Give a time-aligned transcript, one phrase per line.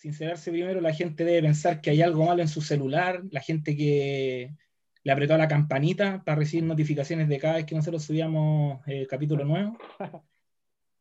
[0.00, 3.76] sincerarse primero, la gente debe pensar que hay algo malo en su celular, la gente
[3.76, 4.54] que
[5.02, 9.06] le apretó a la campanita para recibir notificaciones de cada vez que nosotros subíamos el
[9.06, 9.76] capítulo nuevo.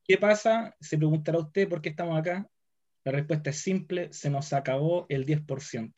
[0.03, 0.75] ¿Qué pasa?
[0.81, 2.45] Se preguntará usted por qué estamos acá.
[3.05, 5.93] La respuesta es simple, se nos acabó el 10%.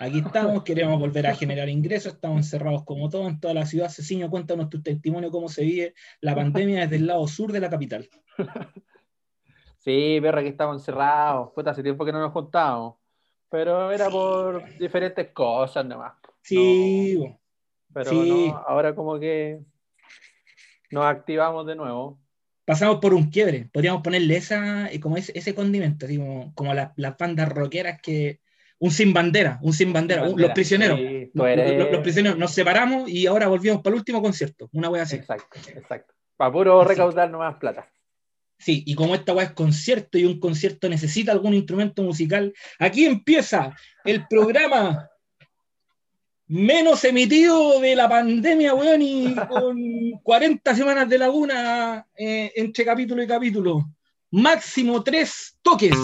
[0.00, 3.90] Aquí estamos, queremos volver a generar ingresos, estamos encerrados como todos en toda la ciudad.
[3.90, 7.68] Ceciño, cuéntanos tu testimonio, cómo se vive la pandemia desde el lado sur de la
[7.68, 8.08] capital.
[9.84, 11.50] Sí, perra, que estamos encerrados.
[11.52, 12.94] Puta, hace tiempo que no nos juntamos.
[13.50, 16.14] Pero era por diferentes cosas nomás.
[16.42, 17.22] Sí,
[17.92, 18.52] pero sí.
[18.66, 19.60] ahora como que
[20.90, 22.18] nos activamos de nuevo.
[22.64, 23.68] Pasamos por un quiebre.
[23.72, 28.00] Podríamos ponerle esa, eh, como ese, ese condimento, así como, como las, las bandas rockeras
[28.00, 28.40] que,
[28.78, 30.98] un sin bandera, un sin bandera, los prisioneros.
[31.34, 35.16] los, prisioneros nos separamos y ahora volvimos para el último concierto, una wea así.
[35.16, 36.14] Exacto, exacto.
[36.36, 37.88] Para puro recaudar más plata.
[38.62, 43.04] Sí, y como esta wea es concierto y un concierto necesita algún instrumento musical, aquí
[43.04, 45.10] empieza el programa
[46.46, 49.76] menos emitido de la pandemia, weón, y con
[50.22, 53.84] 40 semanas de laguna eh, entre capítulo y capítulo.
[54.30, 55.96] Máximo tres toques.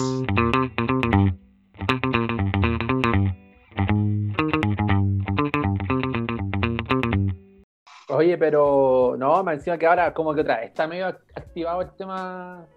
[8.19, 11.91] Oye, pero no, me encima que ahora como que otra vez está medio activado el
[11.91, 12.67] tema,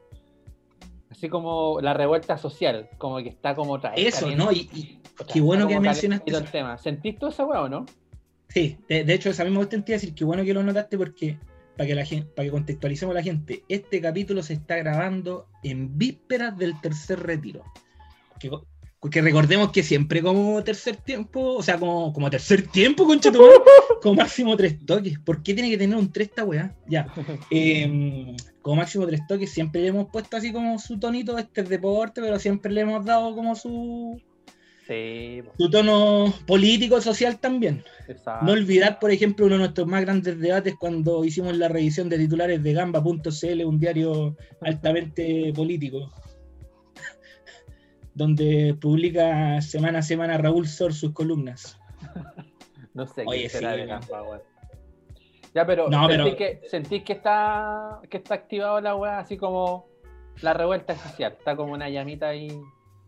[1.11, 4.15] así como la revuelta social, como que está como otra vez.
[4.15, 4.53] Eso, ¿no?
[4.53, 5.01] Y,
[5.33, 6.79] qué bueno que mencionaste el tema.
[6.79, 7.87] ¿Sentiste todo esa hueá o no?
[8.51, 11.37] Sí, de, hecho, esa misma me gustaría decir que bueno que lo notaste porque
[11.77, 15.49] para que, la gente, para que contextualicemos a la gente, este capítulo se está grabando
[15.65, 17.65] en vísperas del tercer retiro.
[19.03, 23.41] Porque recordemos que siempre como tercer tiempo, o sea, como, como tercer tiempo, concha tu
[24.01, 25.19] como máximo tres toques.
[25.19, 26.73] ¿Por qué tiene que tener un tres esta weá?
[26.87, 27.13] Ya.
[27.51, 31.69] Em, como máximo tres toques, siempre le hemos puesto así como su tonito, este es
[31.69, 34.23] deporte, pero siempre le hemos dado como su.
[34.87, 35.43] Sí.
[35.59, 37.83] Su tono político, social también.
[38.43, 42.19] No olvidar, por ejemplo, uno de nuestros más grandes debates cuando hicimos la revisión de
[42.19, 46.09] titulares de Gamba.cl, un diario altamente político
[48.15, 51.79] donde publica semana a semana Raúl Sor sus columnas.
[52.95, 53.87] no sé qué será de
[55.55, 59.87] Ya, pero, ¿sentís, Que, ¿sentís que está que está activado la weá así como
[60.41, 61.35] la revuelta social?
[61.39, 62.49] Está como una llamita ahí.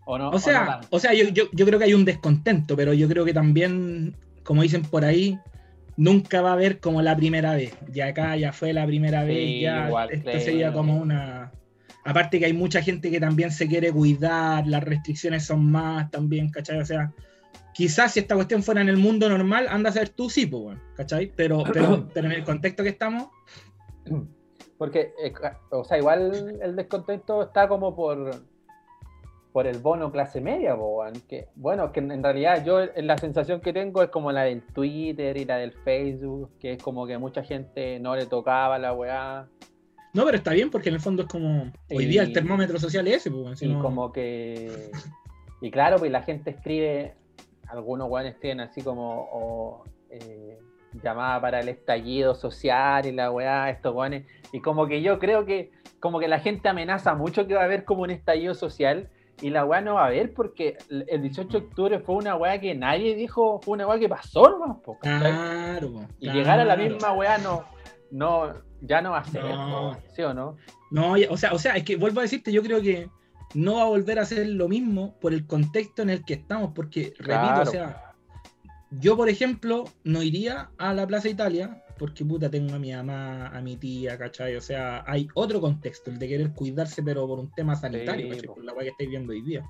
[0.07, 0.31] ¿O no?
[0.31, 3.33] O sea, o, sea yo, yo, creo que hay un descontento, pero yo creo que
[3.33, 5.39] también, como dicen por ahí,
[5.97, 7.75] nunca va a haber como la primera vez.
[7.91, 11.53] Ya acá ya fue la primera vez, ya esto sería como una
[12.05, 16.51] Aparte que hay mucha gente que también se quiere cuidar, las restricciones son más también,
[16.51, 16.79] ¿cachai?
[16.79, 17.13] O sea,
[17.73, 20.63] quizás si esta cuestión fuera en el mundo normal, anda a ser tú sí, pues,
[20.63, 21.33] bueno, ¿cachai?
[21.35, 23.29] Pero, pero, pero en el contexto que estamos...
[24.77, 25.33] Porque, eh,
[25.71, 28.43] o sea, igual el descontento está como por,
[29.55, 33.73] por el bono clase media, pues, que bueno, que en realidad yo la sensación que
[33.73, 37.45] tengo es como la del Twitter y la del Facebook, que es como que mucha
[37.45, 39.49] gente no le tocaba la weá.
[40.15, 41.73] No, pero está bien porque en el fondo es como.
[41.91, 43.61] Hoy día el termómetro social es ese, pues.
[43.61, 44.91] y como que.
[45.61, 47.15] Y claro, pues la gente escribe.
[47.67, 49.85] Algunos weones tienen así como.
[50.09, 50.57] Eh,
[51.03, 54.25] llamada para el estallido social y la weá, estos weones.
[54.53, 55.73] Y como que yo creo que.
[55.99, 59.11] Como que la gente amenaza mucho que va a haber como un estallido social.
[59.43, 62.61] Y la weá no va a haber porque el 18 de octubre fue una weá
[62.61, 64.81] que nadie dijo, fue una weá que pasó, ¿no?
[65.01, 67.65] Claro, Y llegar a la misma weá no,
[68.13, 68.53] no,
[68.87, 69.43] ya no va a ser,
[70.15, 70.57] ¿sí o no?
[70.91, 73.09] No, o sea, o sea, es que vuelvo a decirte, yo creo que
[73.55, 76.73] no va a volver a ser lo mismo por el contexto en el que estamos,
[76.75, 78.15] porque, repito, o sea,
[78.91, 83.49] yo, por ejemplo, no iría a la Plaza Italia porque puta tengo a mi mamá,
[83.49, 84.57] a mi tía, ¿cachai?
[84.57, 88.47] O sea, hay otro contexto, el de querer cuidarse, pero por un tema sanitario, ¿cachai?
[88.47, 89.65] Por la cual que estáis viendo hoy día.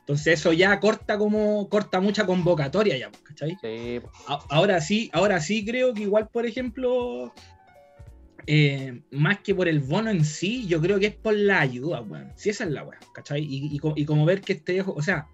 [0.00, 3.56] Entonces eso ya corta como, corta mucha convocatoria ya, ¿cachai?
[3.60, 4.00] Sí.
[4.48, 7.32] Ahora sí, ahora sí creo que igual, por ejemplo,
[8.46, 12.00] eh, más que por el bono en sí, yo creo que es por la ayuda,
[12.00, 12.32] weón.
[12.36, 13.46] Si esa es la weón, ¿cachai?
[13.48, 15.26] Y, como ver que este o sea,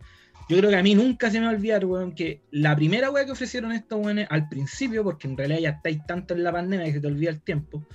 [0.49, 3.11] yo creo que a mí nunca se me va a olvidar, weón, que la primera
[3.11, 6.53] weón que ofrecieron estos weones al principio, porque en realidad ya estáis tanto en la
[6.53, 7.87] pandemia que se te olvida el tiempo,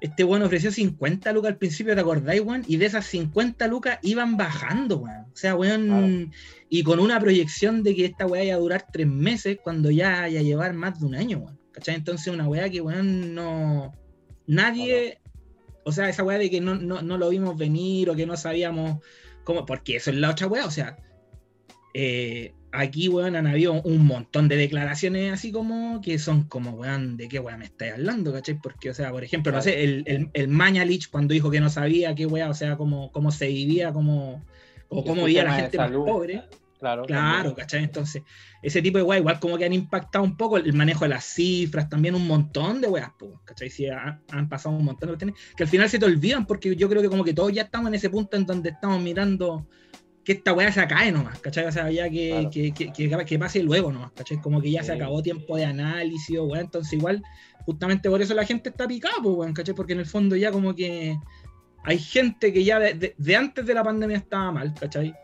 [0.00, 2.64] este weón ofreció 50 lucas al principio, ¿te acordáis, weón?
[2.66, 5.26] Y de esas 50 lucas iban bajando, weón.
[5.32, 6.32] O sea, weón,
[6.68, 10.22] y con una proyección de que esta weá iba a durar tres meses cuando ya
[10.22, 11.58] haya llevar más de un año, weón.
[11.72, 11.94] ¿Cachai?
[11.94, 13.92] Entonces una weá que, weón, no
[14.50, 15.20] Nadie,
[15.84, 18.98] o sea, esa weá de que no, lo vimos venir o que no sabíamos
[19.44, 20.96] cómo, porque eso es la otra weá, o sea,
[21.94, 27.16] eh, aquí, weón, han habido un montón de declaraciones así como que son como, weón,
[27.16, 28.58] ¿de qué weón me estáis hablando, cachai?
[28.60, 32.16] Porque, o sea, por ejemplo, no sé, el, el, Mañalich cuando dijo que no sabía
[32.16, 34.44] qué weá, o sea, cómo, cómo se vivía, cómo,
[34.88, 36.42] o cómo veía la gente más pobre.
[36.80, 37.84] Claro, claro ¿cachai?
[37.84, 38.22] Entonces,
[38.62, 41.24] ese tipo de weas, igual como que han impactado un poco el manejo de las
[41.24, 43.10] cifras, también un montón de weas,
[43.44, 43.68] ¿cachai?
[43.68, 46.88] Sí, han, pasado un montón de cuestiones que al final se te olvidan porque yo
[46.88, 49.66] creo que como que todos ya estamos en ese punto en donde estamos mirando
[50.24, 51.66] que esta wea se cae nomás, ¿cachai?
[51.66, 52.92] O sea, ya que, que, que,
[53.26, 54.40] que, pase luego nomás, ¿cachai?
[54.40, 57.22] Como que ya se acabó tiempo de análisis, o entonces igual,
[57.66, 59.74] justamente por eso la gente está picada, pues, weón, ¿cachai?
[59.74, 61.18] Porque en el fondo ya como que
[61.84, 65.14] hay gente que ya de, de antes de la pandemia estaba mal, ¿cachai?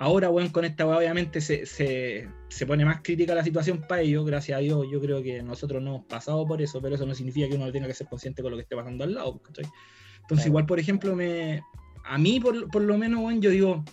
[0.00, 4.24] Ahora, bueno, con esta weá obviamente se, se, pone más crítica la situación para ellos,
[4.24, 4.86] gracias a Dios.
[4.90, 7.72] Yo creo que nosotros no hemos pasado por eso, pero eso no significa que uno
[7.72, 9.40] tenga que ser consciente con lo que esté pasando al lado.
[10.20, 11.62] Entonces, igual, por ejemplo, me,
[12.04, 13.84] a mí, por, por lo menos, bueno, yo digo,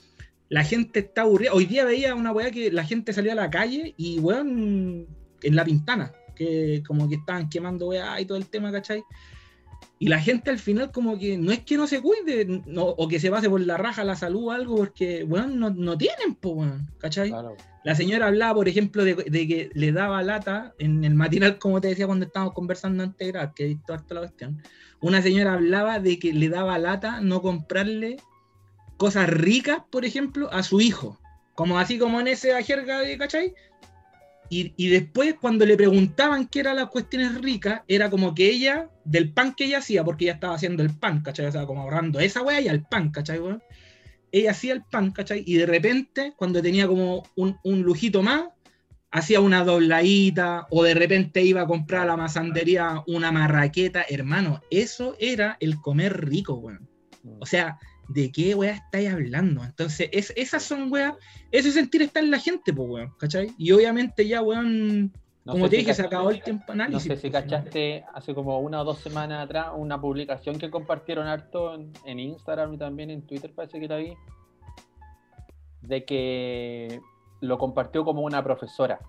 [0.49, 1.53] la gente está aburrida.
[1.53, 5.07] Hoy día veía una weá que la gente salía a la calle y, weón,
[5.41, 9.03] en la pintana, que como que estaban quemando weá y todo el tema, ¿cachai?
[9.97, 13.19] Y la gente al final como que no es que no se cuide o que
[13.19, 16.69] se pase por la raja la salud o algo, porque, bueno, no, no tienen, pues,
[16.97, 17.33] ¿cachai?
[17.85, 21.87] La señora hablaba, por ejemplo, de, que le daba lata en el matinal, como te
[21.87, 24.61] decía cuando estábamos conversando antes, que he visto harto la cuestión.
[24.99, 28.17] Una señora hablaba de que le daba lata no comprarle
[28.97, 31.19] cosas ricas, por ejemplo, a su hijo.
[31.53, 33.53] Como así como en ese jerga, ¿cachai?
[34.49, 39.33] Y, después, cuando le preguntaban qué eran las cuestiones ricas, era como que ella, del
[39.33, 41.47] pan que ella hacía, porque ella estaba haciendo el pan, ¿cachai?
[41.47, 43.39] O sea, como ahorrando esa weá y al pan, ¿cachai,
[44.31, 45.43] Ella hacía el pan, ¿cachai?
[45.45, 48.45] Y de repente, cuando tenía como un, lujito más,
[49.11, 54.05] hacía una dobladita, o de repente iba a comprar a la masandería una marraqueta.
[54.07, 56.87] Hermano, eso era el comer rico, weón.
[57.39, 59.63] O sea, ¿de qué weá estáis hablando?
[59.63, 61.15] Entonces, es, esas son weas,
[61.51, 63.51] ese sentir está en la gente, pues weón, ¿cachai?
[63.57, 65.11] Y obviamente ya, weón,
[65.45, 67.07] como te dije, se acabó el tiempo análisis.
[67.07, 71.27] No sé si cachaste hace como una o dos semanas atrás una publicación que compartieron
[71.27, 74.15] harto en, Instagram y también en Twitter, parece que la vi,
[75.83, 76.99] de que
[77.41, 78.99] lo compartió como una profesora.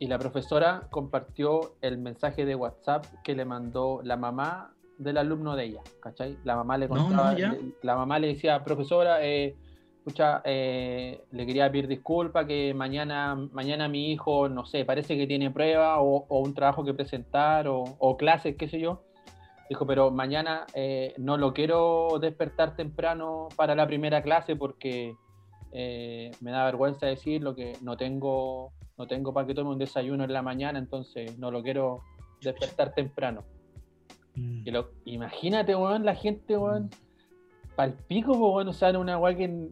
[0.00, 5.56] Y la profesora compartió el mensaje de WhatsApp que le mandó la mamá del alumno
[5.56, 6.36] de ella, ¿cachai?
[6.44, 7.34] La mamá le contaba,
[7.82, 9.54] la mamá le decía, profesora, eh,
[9.98, 15.26] escucha, eh, le quería pedir disculpas que mañana, mañana mi hijo, no sé, parece que
[15.26, 19.02] tiene prueba o, un trabajo que presentar o, clases, qué sé yo.
[19.68, 25.16] Dijo, pero mañana eh, no lo quiero despertar temprano para la primera clase porque
[25.72, 30.32] me da vergüenza decirlo que no tengo, no tengo para que tome un desayuno en
[30.32, 32.02] la mañana, entonces no lo quiero
[32.40, 33.42] despertar temprano.
[34.34, 34.64] Mm.
[35.04, 36.90] imagínate, weón, la gente, weón,
[37.76, 39.68] palpico, weón, o sea, una weá que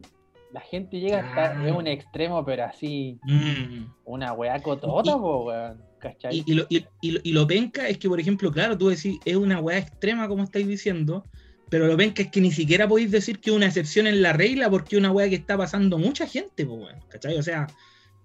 [0.51, 3.85] la gente llega hasta es un extremo, pero así, mm.
[4.05, 5.81] una weá cotota, weón.
[5.99, 6.43] ¿cachai?
[6.45, 9.79] Y, lo, y, lo, penca es que, por ejemplo, claro, tú decís, es una weá
[9.79, 11.23] extrema, como estáis diciendo,
[11.69, 14.33] pero lo penca es que ni siquiera podéis decir que es una excepción en la
[14.33, 17.37] regla, porque es una weá que está pasando mucha gente, weón, ¿cachai?
[17.37, 17.67] O sea,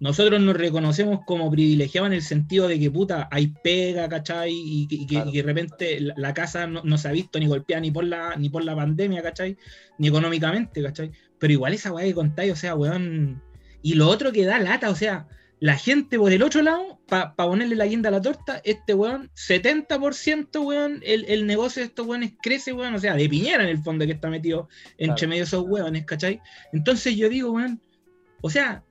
[0.00, 4.52] nosotros nos reconocemos como privilegiados en el sentido de que puta, hay pega, ¿cachai?
[4.52, 8.36] Y, que, de repente la, casa no, se ha visto ni golpeada ni por la,
[8.36, 9.56] ni por la pandemia, ¿cachai?
[9.98, 11.10] Ni económicamente, ¿cachai?
[11.38, 13.42] Pero igual esa weá que contáis, o sea, weón.
[13.82, 15.26] Y lo otro que da lata, o sea,
[15.60, 19.30] la gente por el otro lado, para ponerle la guinda a la torta, este weón,
[19.34, 23.70] 70% weón, el, el, negocio de estos weones crece, weón, o sea, de piñera en
[23.70, 26.40] el fondo que está metido entre medio de esos weones, ¿cachai?
[26.72, 27.80] Entonces yo digo, weón,
[28.40, 28.84] o sea,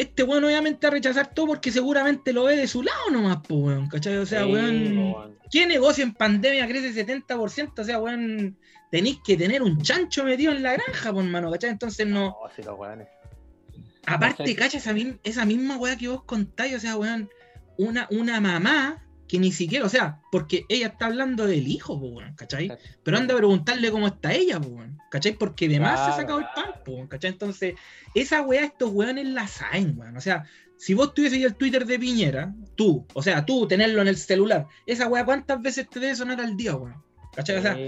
[0.00, 3.60] este weón obviamente a rechazar todo porque seguramente lo ve de su lado nomás, pues,
[3.60, 4.16] weón, ¿cachai?
[4.16, 7.78] O sea, weón, ¿qué negocio en pandemia crece 70%?
[7.78, 8.56] O sea, weón,
[8.90, 11.70] tenéis que tener un chancho metido en la granja, pues, mano, ¿cachai?
[11.70, 12.34] Entonces no...
[14.06, 14.80] Aparte, ¿cachai?
[14.80, 17.28] Esa, esa misma weá que vos contáis, o sea, weón,
[17.76, 22.26] una, una mamá que ni siquiera, o sea, porque ella está hablando del hijo, pues,
[22.34, 22.76] ¿cachai?
[23.04, 25.34] Pero anda a preguntarle cómo está ella, pues, ¿cachai?
[25.34, 27.30] Porque además se ha sacado el pan, ¿cachai?
[27.30, 27.74] Entonces,
[28.16, 30.16] esa weá, estos weones la saben, weón.
[30.16, 30.42] O sea,
[30.76, 34.66] si vos tuvieses el Twitter de Piñera, tú, o sea, tú tenerlo en el celular,
[34.84, 37.00] esa weá, ¿cuántas veces te debe sonar al día, weón?
[37.32, 37.58] ¿Cachai?
[37.58, 37.78] O sea,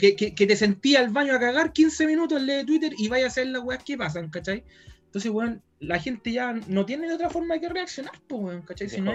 [0.00, 3.28] que, que, te sentía al baño a cagar 15 minutos en Twitter y vaya a
[3.28, 4.64] hacer las weas que pasan, ¿cachai?
[5.04, 8.88] Entonces, weón, la gente ya no tiene de otra forma que reaccionar, pues, weón, ¿cachai?
[8.88, 9.12] Si no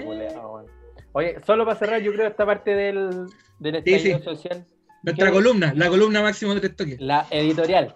[1.17, 3.25] Oye, solo para cerrar, yo creo esta parte del,
[3.57, 4.63] del estallido social.
[5.01, 7.01] Nuestra columna, la columna máximo de toques.
[7.01, 7.95] La editorial.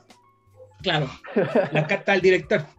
[0.81, 1.07] Claro,
[1.71, 2.61] la carta del director.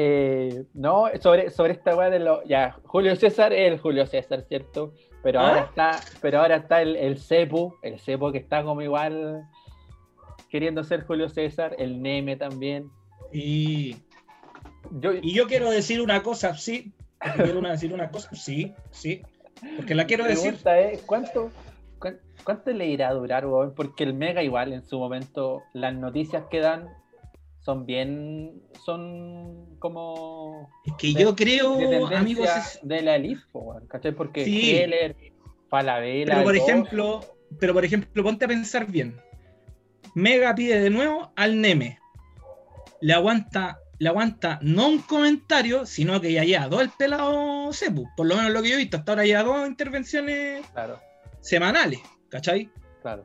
[0.00, 2.44] Eh, no, sobre, sobre esta weá de lo.
[2.44, 4.92] Ya, Julio César es el Julio César, ¿cierto?
[5.24, 5.66] Pero ahora ¿Ah?
[5.68, 9.48] está, pero ahora está el, el Cepu, el Cepu que está como igual
[10.50, 12.90] queriendo ser Julio César, el Neme también.
[13.32, 13.96] Y
[14.92, 19.22] yo, y yo quiero decir una cosa, sí, quiero decir una cosa, sí, sí.
[19.76, 20.58] Porque la quiero decir.
[20.64, 21.50] Es, ¿cuánto,
[22.44, 26.60] ¿Cuánto le irá a durar, Porque el Mega igual en su momento, las noticias que
[26.60, 26.88] dan
[27.60, 30.70] son bien, son como...
[30.86, 32.48] Es que yo creo, amigos...
[32.82, 33.42] De la elite,
[33.88, 34.12] ¿cachai?
[34.12, 34.76] Porque sí.
[34.76, 35.14] Heller,
[35.68, 36.34] Falabella...
[36.34, 37.20] Pero por ejemplo,
[37.58, 39.20] pero por ejemplo, ponte a pensar bien.
[40.14, 41.98] Mega pide de nuevo al Neme.
[43.00, 48.08] Le aguanta, le aguanta no un comentario, sino que ya lleva dos el pelado Cepu.
[48.16, 50.64] Por lo menos lo que yo he visto, hasta ahora lleva dos intervenciones
[51.40, 52.70] semanales, ¿cachai?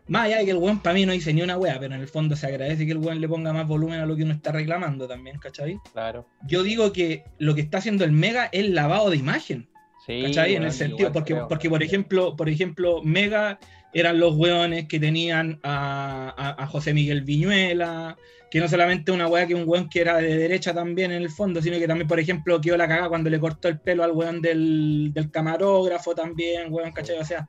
[0.07, 2.01] Más allá de que el weón para mí no dice ni una wea, pero en
[2.01, 4.33] el fondo se agradece que el weón le ponga más volumen a lo que uno
[4.33, 5.79] está reclamando también, ¿cachai?
[5.91, 6.27] Claro.
[6.47, 9.67] Yo digo que lo que está haciendo el Mega es lavado de imagen.
[10.05, 10.55] ¿Cachai?
[10.55, 13.57] en el sentido, porque, porque por ejemplo, por ejemplo, Mega
[13.93, 18.17] eran los weones que tenían a, José Miguel Viñuela,
[18.53, 21.31] que no solamente una wea que un weón que era de derecha también en el
[21.31, 24.11] fondo, sino que también, por ejemplo, quedó la cagada cuando le cortó el pelo al
[24.11, 27.17] weón del, del camarógrafo también, weón, ¿cachai?
[27.17, 27.47] O sea,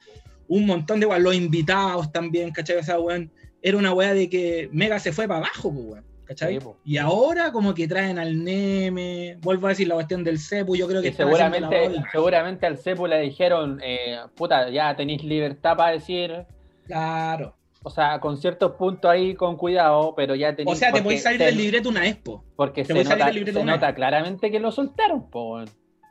[0.49, 2.78] un montón de weón, los invitados también, ¿cachai?
[2.78, 3.30] O sea, weón,
[3.61, 6.04] era una wea de que Mega se fue para abajo, pues, weón.
[6.25, 6.58] ¿cachai?
[6.87, 10.88] y ahora como que traen al Neme, vuelvo a decir la cuestión del Cepu, yo
[10.88, 11.12] creo que...
[11.12, 16.46] seguramente, seguramente al Cepu le dijeron, eh, puta, ya tenéis libertad para decir...
[16.87, 17.54] Claro.
[17.87, 20.76] O sea, con ciertos puntos ahí con cuidado, pero ya tenéis...
[20.76, 22.43] O sea, te podéis salir del libreto una expo.
[22.57, 25.62] Porque se, nota, se nota, claramente que lo soltaron, po.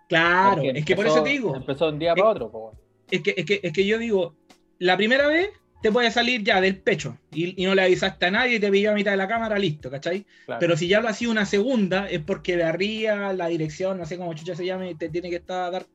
[0.07, 1.55] Claro, es que por eso te digo.
[1.55, 2.73] Empezó un día para otro, po.
[3.09, 4.35] Es que, es, que, es que yo digo,
[4.77, 5.49] la primera vez
[5.81, 8.91] te puede salir ya del pecho y, no le avisaste a nadie y te pilló
[8.91, 10.25] a mitad de la cámara, listo, ¿cachai?
[10.59, 14.17] Pero si ya lo hacía una segunda, es porque de arriba, la dirección, no sé
[14.17, 15.85] cómo chucha se llame, te tiene que estar, dar,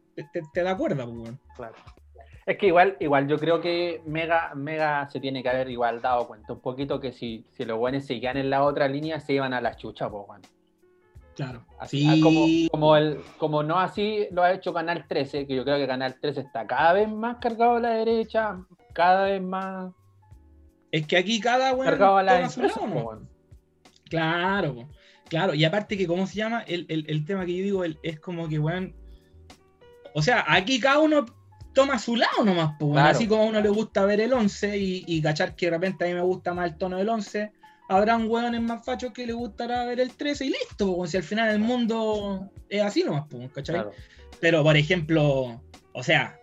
[0.53, 1.75] te, da cuerda, pues, Claro.
[2.49, 6.27] Es que igual, igual yo creo que Mega, Mega se tiene que haber igual dado
[6.27, 9.53] cuenta un poquito que si, si los buenos seguían en la otra línea, se iban
[9.53, 10.49] a la chucha, pues, bueno.
[11.37, 11.67] Claro.
[11.79, 15.63] Así, ah, como, como, el, como no así lo ha hecho Canal 13, que yo
[15.63, 18.59] creo que Canal 13 está cada vez más cargado a la derecha,
[18.95, 19.93] cada vez más.
[20.91, 21.85] Es que aquí cada weón.
[21.85, 22.49] Cargado a la
[24.09, 24.89] Claro,
[25.29, 25.53] claro.
[25.53, 26.63] Y aparte que, ¿cómo se llama?
[26.63, 28.97] El, tema que yo digo es como que, weón.
[30.15, 31.27] O sea, aquí cada uno
[31.79, 35.05] toma su lado nomás, pues, así como a uno le gusta ver el 11 y,
[35.07, 37.53] y, cachar que de repente a mí me gusta más el tono del 11,
[37.89, 41.23] habrán hueones más fachos que le gustará ver el 13 y listo, como si al
[41.23, 43.85] final el mundo es así nomás, ¿cachai?
[44.41, 46.41] Pero, por ejemplo, o sea,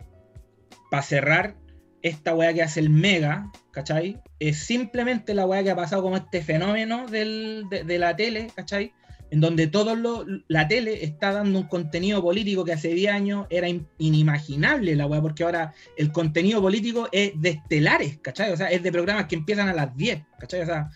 [0.89, 1.55] para cerrar,
[2.01, 4.21] esta weá que hace el Mega, ¿cachai?
[4.39, 8.93] Es simplemente la weá que ha pasado como este fenómeno de, la tele, ¿cachai?
[9.35, 13.47] En donde todo lo, la tele está dando un contenido político que hace 10 años
[13.49, 18.53] era inimaginable la weá, porque ahora el contenido político es de estelares, ¿cachai?
[18.53, 20.61] O sea, es de programas que empiezan a las 10, ¿cachai?
[20.61, 20.89] O sea,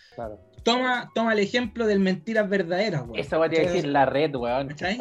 [0.63, 3.19] toma, toma el ejemplo del Mentiras Verdaderas, weón.
[3.19, 4.69] Esa voy a decir la red, weón.
[4.69, 4.97] ¿cachai?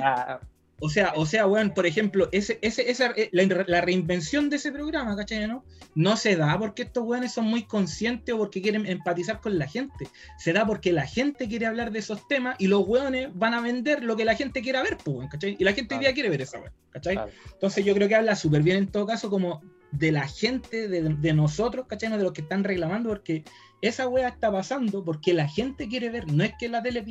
[0.81, 4.71] O sea, o sea, weón, por ejemplo, ese, ese, esa, eh, la, reinvención de ese
[4.71, 5.49] programa, ¿cachai?
[5.49, 5.65] ¿no?
[5.95, 9.67] no se da porque estos weones son muy conscientes o porque quieren empatizar con la
[9.67, 10.07] gente.
[10.39, 13.61] Se da porque la gente quiere hablar de esos temas y los weones van a
[13.61, 15.57] vender lo que la gente quiera ver, pues, ¿cachai?
[15.59, 17.19] Y la gente hoy día quiere ver esa weón, ¿cachai?
[17.53, 21.33] Entonces yo creo que habla súper bien en todo caso como de la gente, de,
[21.33, 22.11] nosotros, ¿cachai?
[22.11, 23.43] No de los que están reclamando, porque
[23.81, 27.05] esa wea está pasando porque la gente quiere ver, no es que la tele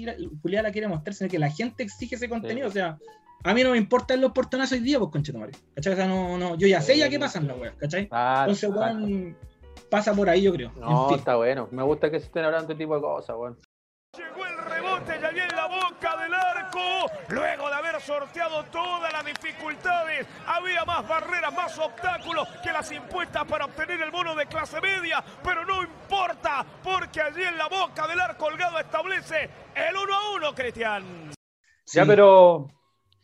[0.44, 2.98] la quiere mostrar, sino que la gente exige ese contenido, o sea,
[3.48, 5.54] a mí no me importan los portonazos hoy día, pues conchetumare.
[5.76, 5.94] ¿Cachai?
[5.94, 8.10] O sea, no, no, yo ya sé ya qué pasa en la web, ¿cachai?
[8.12, 9.38] Entonces, weón,
[9.90, 10.72] pasa por ahí, yo creo.
[10.80, 11.68] No, está bueno.
[11.72, 13.58] Me gusta que se estén hablando de este tipo de cosas, weón.
[14.18, 17.12] Llegó el rebote ya viene la boca del arco.
[17.30, 23.46] Luego de haber sorteado todas las dificultades, había más barreras, más obstáculos que las impuestas
[23.46, 25.24] para obtener el bono de clase media.
[25.44, 30.36] Pero no importa, porque allí en la boca del arco colgado establece el 1 a
[30.36, 31.32] 1, Cristian.
[31.86, 32.68] Ya, pero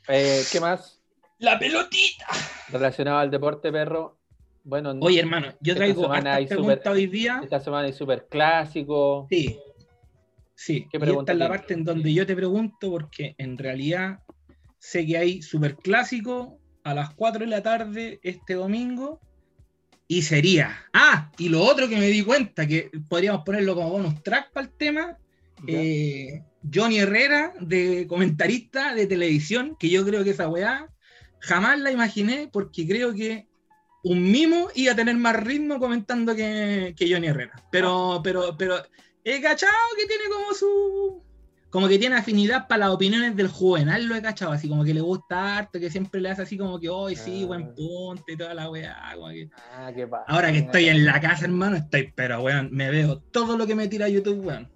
[0.08, 1.02] eh, ¿Qué más?
[1.40, 2.28] La pelotita.
[2.70, 4.18] Relacionado al deporte, perro.
[4.64, 7.42] Bueno, Oye, hermano, yo traigo esta pregunta hoy día.
[7.44, 9.28] Esta semana es súper clásico.
[9.30, 9.60] Sí.
[10.56, 10.88] Sí.
[10.90, 14.20] ¿Qué esta es la parte en donde yo te pregunto, porque en realidad
[14.80, 19.20] sé que hay súper clásico a las 4 de la tarde este domingo.
[20.08, 20.78] Y sería.
[20.94, 24.68] Ah, y lo otro que me di cuenta, que podríamos ponerlo como bonus track para
[24.68, 25.18] el tema.
[25.68, 30.88] Eh, Johnny Herrera, de comentarista de televisión, que yo creo que esa weá
[31.40, 33.48] jamás la imaginé porque creo que
[34.04, 37.54] un mimo iba a tener más ritmo comentando que, Johnny Herrera.
[37.72, 38.76] Pero, pero, pero
[39.24, 41.24] he cachado que tiene como su.
[41.70, 44.94] Como que tiene afinidad para las opiniones del juvenal, lo he cachado, así como que
[44.94, 47.74] le gusta harto, que siempre le hace así como que, hoy sí, buen ah.
[47.76, 48.96] punto y toda la weá.
[48.96, 49.92] Ah,
[50.28, 53.74] Ahora que estoy en la casa, hermano, estoy, pero weón, me veo todo lo que
[53.74, 54.70] me tira YouTube, weón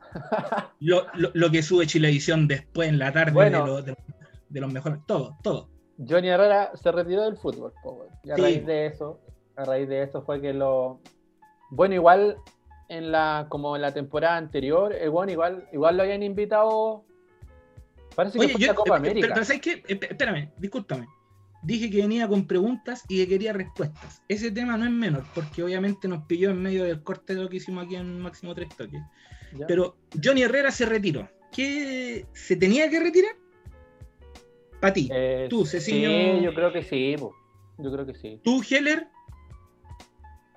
[0.80, 3.96] lo, que sube Chilevisión después en la tarde
[4.50, 5.70] de, los mejores, todo, todo.
[5.98, 7.74] Johnny Herrera se retiró del fútbol,
[8.24, 9.20] y a raíz de eso,
[9.56, 11.02] a raíz de eso fue que lo.
[11.72, 12.38] Bueno, igual
[12.88, 17.04] en la, como en la temporada anterior, bueno, igual, igual lo habían invitado
[18.18, 19.28] Parece que fue la Copa América.
[19.32, 19.84] Pero, ¿sabes qué?
[19.88, 21.08] Espérame, discúlpame.
[21.62, 24.24] Dije que venía con preguntas y que quería respuestas.
[24.28, 27.48] Ese tema no es menor, porque obviamente nos pilló en medio del corte de lo
[27.48, 29.04] que hicimos aquí en Máximo Tres Toques.
[29.68, 31.28] Pero Johnny Herrera se retiró.
[31.52, 33.36] ¿Qué se tenía que retirar?
[34.80, 35.10] Para ti.
[35.12, 36.10] Eh, Tú, Cecilio.
[36.10, 37.16] Sí, yo creo que sí.
[37.78, 38.40] Yo creo que sí.
[38.44, 39.08] ¿Tú, Heller?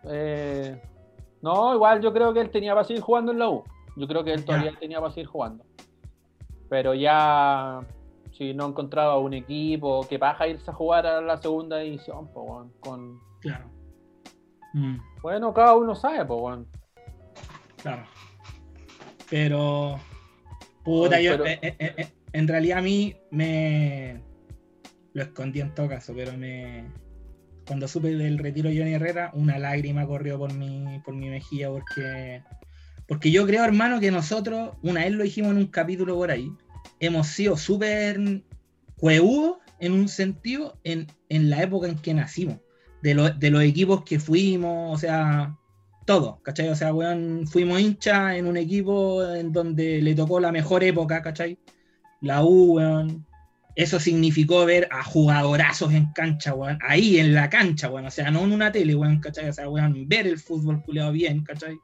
[0.04, 0.80] Eh,
[1.42, 3.64] no, igual yo creo que él tenía para seguir jugando en la U.
[3.96, 5.64] Yo creo que él todavía tenía para seguir jugando.
[6.68, 7.80] Pero ya,
[8.32, 12.68] si no encontraba un equipo que baja irse a jugar a la segunda división, pues,
[12.80, 13.20] con...
[13.40, 13.70] Claro.
[14.74, 14.98] Mm.
[15.20, 16.66] Bueno, cada uno sabe, pues, bueno.
[17.82, 18.04] Claro.
[19.30, 20.00] Pero...
[20.84, 21.44] Puta, yo...
[21.46, 24.20] Eh, eh, eh, en realidad a mí me...
[25.12, 26.84] Lo escondí en todo caso, pero me
[27.70, 31.68] cuando supe del retiro de Johnny Herrera, una lágrima corrió por mi, por mi mejilla
[31.68, 32.42] porque,
[33.06, 36.50] porque yo creo, hermano, que nosotros, una vez lo dijimos en un capítulo por ahí,
[36.98, 38.42] hemos sido súper
[38.96, 42.58] cuevudos en un sentido en, la época en que nacimos,
[43.02, 45.56] de, de los equipos que fuimos, o sea,
[46.10, 46.68] todo, ¿cachai?
[46.70, 51.22] O sea, weón, fuimos hinchas en un equipo en donde le tocó la mejor época,
[51.22, 51.56] ¿cachai?
[52.20, 53.24] La U, weón,
[53.76, 58.28] eso significó ver a jugadorazos en cancha, weón, ahí en la cancha, weón, o sea,
[58.32, 59.50] no en una tele, weón, ¿cachai?
[59.50, 61.76] O sea, weón, ver el fútbol culeado bien, ¿cachai?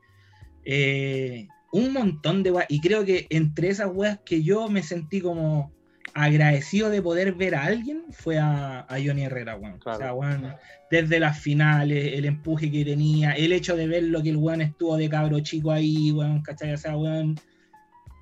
[0.64, 5.20] Eh, un montón de weas, y creo que entre esas weas que yo me sentí
[5.20, 5.70] como
[6.16, 9.78] agradecido de poder ver a alguien fue a, Johnny Herrera, weón.
[9.84, 10.54] O sea, weón,
[10.90, 14.62] desde las finales, el empuje que tenía, el hecho de ver lo que el weón
[14.62, 16.72] estuvo de cabro chico ahí, weón, ¿cachai?
[16.72, 17.36] O sea, weón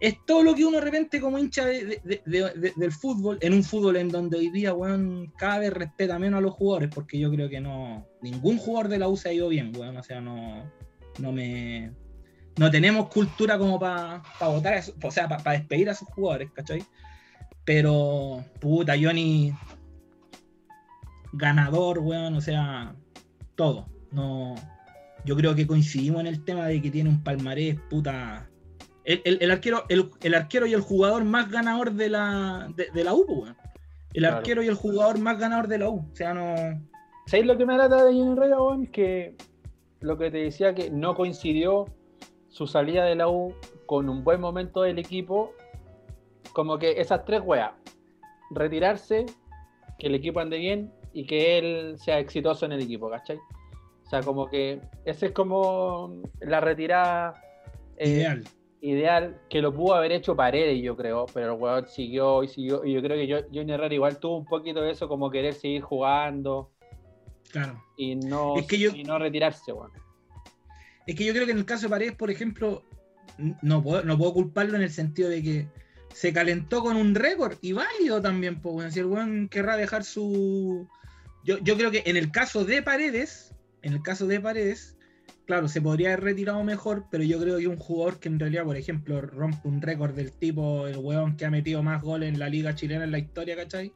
[0.00, 4.10] es todo lo que uno de repente como hincha del fútbol, en un fútbol en
[4.10, 7.60] donde hoy día, weón, cada vez respeta menos a los jugadores, porque yo creo que
[7.60, 10.70] no, ningún jugador de la U se ha ido bien, weón, o sea, no,
[11.18, 11.92] no me,
[12.56, 16.84] no tenemos cultura como para votar, o sea, para despedir a sus jugadores, ¿cachai?
[17.64, 19.54] Pero, puta, Johnny,
[21.32, 22.94] ganador, weón, o sea,
[23.54, 24.54] todo, no,
[25.24, 28.48] yo creo que coincidimos en el tema de que tiene un palmarés, puta,
[29.04, 33.52] el, arquero, el, arquero y el jugador más ganador de la, de, la U, pues,
[34.14, 36.08] El arquero y el jugador más ganador de la U.
[36.10, 36.54] O sea, no.
[37.26, 38.86] ¿Sabéis lo que me trata de Johnny Herrera, weón?
[38.86, 39.36] Que
[40.00, 41.86] lo que te decía que no coincidió
[42.48, 43.54] su salida de la U
[43.86, 45.52] con un buen momento del equipo.
[46.52, 47.72] Como que esas tres weas.
[48.50, 49.26] Retirarse,
[49.98, 53.36] que el equipo ande bien y que él sea exitoso en el equipo, ¿cachai?
[53.36, 57.42] O sea, como que ese es como la retirada
[57.96, 58.44] eh, ideal
[58.84, 62.84] ideal que lo pudo haber hecho Paredes, yo creo, pero el weón siguió y siguió.
[62.84, 65.54] Y yo creo que yo, Johnny Herrera igual tuvo un poquito de eso, como querer
[65.54, 66.70] seguir jugando.
[67.50, 67.82] Claro.
[67.96, 68.54] Y no,
[69.06, 69.90] no retirarse, weón.
[71.06, 72.82] Es que yo creo que en el caso de Paredes, por ejemplo,
[73.62, 75.68] no puedo, no puedo culparlo en el sentido de que
[76.14, 80.88] se calentó con un récord y válido también, pues, si el weón querrá dejar su.
[81.44, 84.96] Yo, yo creo que en el caso de Paredes, en el caso de Paredes,
[85.44, 88.64] claro, se podría haber retirado mejor, pero yo creo que un jugador que en realidad,
[88.64, 92.38] por ejemplo, rompe un récord del tipo, el weón que ha metido más goles en
[92.38, 93.92] la liga chilena en la historia, ¿cachai?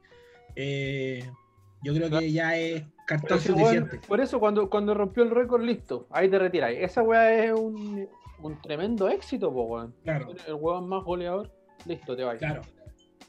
[0.57, 1.25] Eh,
[1.85, 4.01] yo creo que ya es cartón suficiente.
[4.09, 6.73] por eso cuando, cuando rompió el récord, listo, ahí te retiras.
[6.75, 8.09] Esa weá es un,
[8.63, 9.95] tremendo éxito, po, weón.
[10.03, 10.35] Claro.
[10.47, 11.53] El weón más goleador,
[11.87, 12.39] listo, te vas.
[12.39, 12.63] Claro.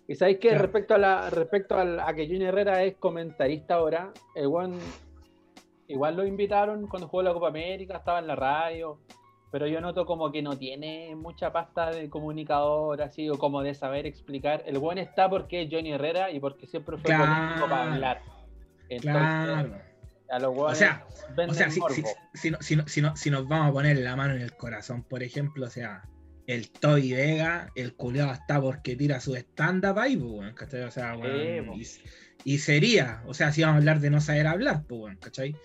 [0.07, 4.47] Y sabéis que respecto a la, respecto a, que Junior Herrera es comentarista ahora, el
[4.47, 4.79] weón
[5.87, 8.99] igual lo invitaron cuando jugó la Copa América, estaba en la radio,
[9.51, 13.75] pero yo noto como que no tiene mucha pasta de comunicador, así, o como de
[13.75, 14.63] saber explicar.
[14.65, 18.21] El buen está porque es Johnny Herrera y porque siempre fue claro, para hablar.
[19.01, 19.75] claro.
[20.31, 21.05] A los o sea,
[21.37, 21.81] o sea si,
[22.33, 25.69] si, si, si, nos vamos a poner la mano en el corazón, por ejemplo, o
[25.69, 26.03] sea,
[26.49, 30.81] el Toy Vega, el culiado está porque tira su stand-up ahí, pues, ¿cachai?
[30.81, 31.75] O sea, bueno,
[32.43, 35.55] y, sería, o sea, si vamos a hablar de no saber hablar, pues, ¿cachai?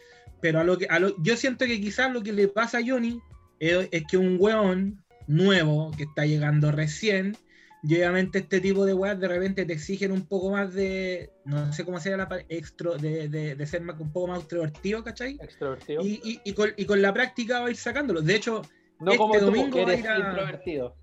[0.42, 2.82] Pero a lo que, a lo, yo siento que quizás lo que le pasa a
[2.86, 3.18] Johnny
[3.60, 7.34] es, que un weón nuevo que está llegando recién,
[7.82, 11.72] y obviamente este tipo de weas de repente te exigen un poco más de, no
[11.72, 15.38] sé cómo sería la extro, de, de, ser más, un poco más extrovertido, ¿cachai?
[15.40, 16.02] Extrovertido.
[16.04, 18.20] Y, y, con, y, con, la práctica va a ir sacándolo.
[18.20, 18.60] De hecho,
[19.04, 20.96] no este como domingo tú, eres introvertido.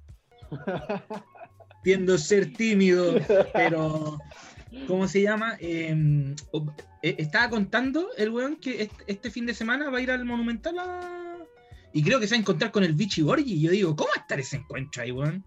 [1.83, 3.15] Tiendo a ser tímido,
[3.53, 4.19] pero
[4.87, 5.57] ¿Cómo se llama?
[5.59, 6.33] Em,
[7.01, 10.75] eh, estaba contando el weón que este, fin de semana va a ir al Monumental
[11.93, 13.53] y creo que se va a encontrar con el Vichy Borgi.
[13.53, 15.45] Y yo digo, ¿cómo va a estar ese encuentro ahí, weón?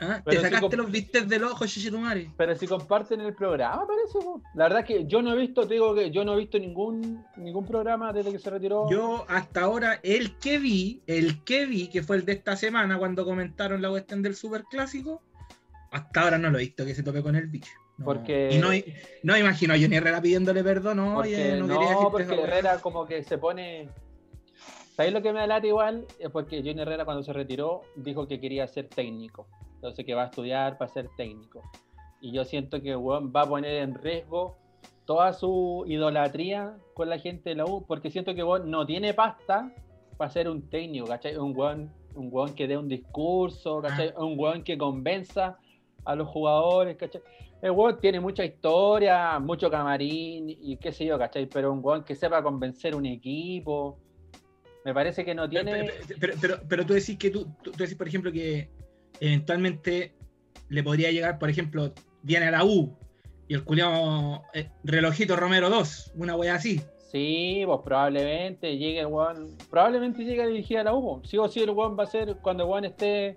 [0.00, 0.22] ¿Ah?
[0.24, 2.30] Te sacaste los vistes del ojo, Chichitumare.
[2.36, 4.18] Pero si comparten el programa, parece.
[4.54, 6.58] La verdad es que yo no he visto, te digo que yo no he visto
[6.58, 8.90] ningún, ningún programa desde que se retiró.
[8.90, 12.98] Yo hasta ahora, el que vi, el que vi, que fue el de esta semana
[12.98, 15.22] cuando comentaron la cuestión del Super Clásico,
[15.92, 17.72] hasta ahora no lo he visto que se tope con el bicho.
[18.02, 18.50] Porque...
[18.52, 18.68] Y no,
[19.22, 23.88] no imagino a Johnny Herrera pidiéndole perdón, no, porque, Herrera como que se pone...
[24.96, 26.06] ¿Sabéis lo que me da lata igual?
[26.18, 29.46] Es porque Johnny Herrera cuando se retiró dijo que quería ser técnico.
[29.82, 31.60] Entonces que va a estudiar para ser técnico.
[32.20, 34.56] Y yo siento que va a poner en riesgo
[35.06, 39.74] toda su idolatría con la gente de la U, porque siento que no tiene pasta
[40.16, 41.36] para ser un técnico, ¿cachai?
[41.36, 44.14] Un weón, un que dé un discurso, ¿cachai?
[44.16, 44.22] Ah.
[44.22, 45.58] Un weón que convenza
[46.04, 47.20] a los jugadores, ¿cachai?
[47.60, 51.46] El weón tiene mucha historia, mucho camarín y qué sé yo, ¿cachai?
[51.46, 53.98] Pero un weón que sepa convencer un equipo.
[54.84, 55.90] Me parece que no tiene.
[56.20, 58.68] Pero, pero, pero, tú decís que tú, tú, decís, por ejemplo, que
[59.20, 60.14] eventualmente
[60.68, 62.96] le podría llegar, por ejemplo, viene a la U
[63.48, 66.80] y el culiado eh, relojito Romero 2, una wea así.
[67.10, 71.20] Sí, pues probablemente llegue el weón, probablemente llegue a dirigir a la U.
[71.24, 73.36] Sí o sí el weón va a ser, cuando el weón esté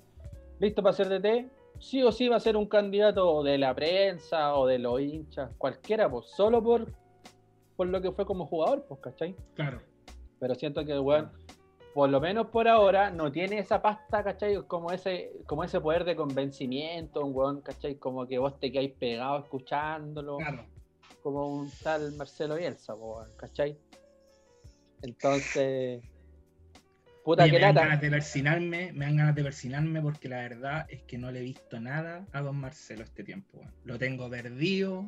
[0.60, 4.56] listo para ser DT, sí o sí va a ser un candidato de la prensa
[4.56, 6.94] o de los hinchas, cualquiera, pues, solo por,
[7.76, 9.36] por lo que fue como jugador, pues, ¿cachai?
[9.56, 9.82] Claro.
[10.40, 11.32] Pero siento que el weón,
[11.96, 14.62] por lo menos por ahora, no tiene esa pasta, ¿cachai?
[14.68, 17.96] Como ese, como ese poder de convencimiento, un weón, ¿cachai?
[17.96, 20.36] Como que vos te quedáis pegado escuchándolo.
[20.36, 20.66] Claro.
[21.24, 22.96] Como un tal Marcelo Bielsa,
[23.38, 23.78] ¿cachai?
[25.04, 26.04] Entonces
[27.26, 31.18] me dan ganas de persinarme, me dan ganas de persinarme porque la verdad es que
[31.18, 33.62] no le he visto nada a don Marcelo este tiempo.
[33.86, 35.08] Lo tengo perdido.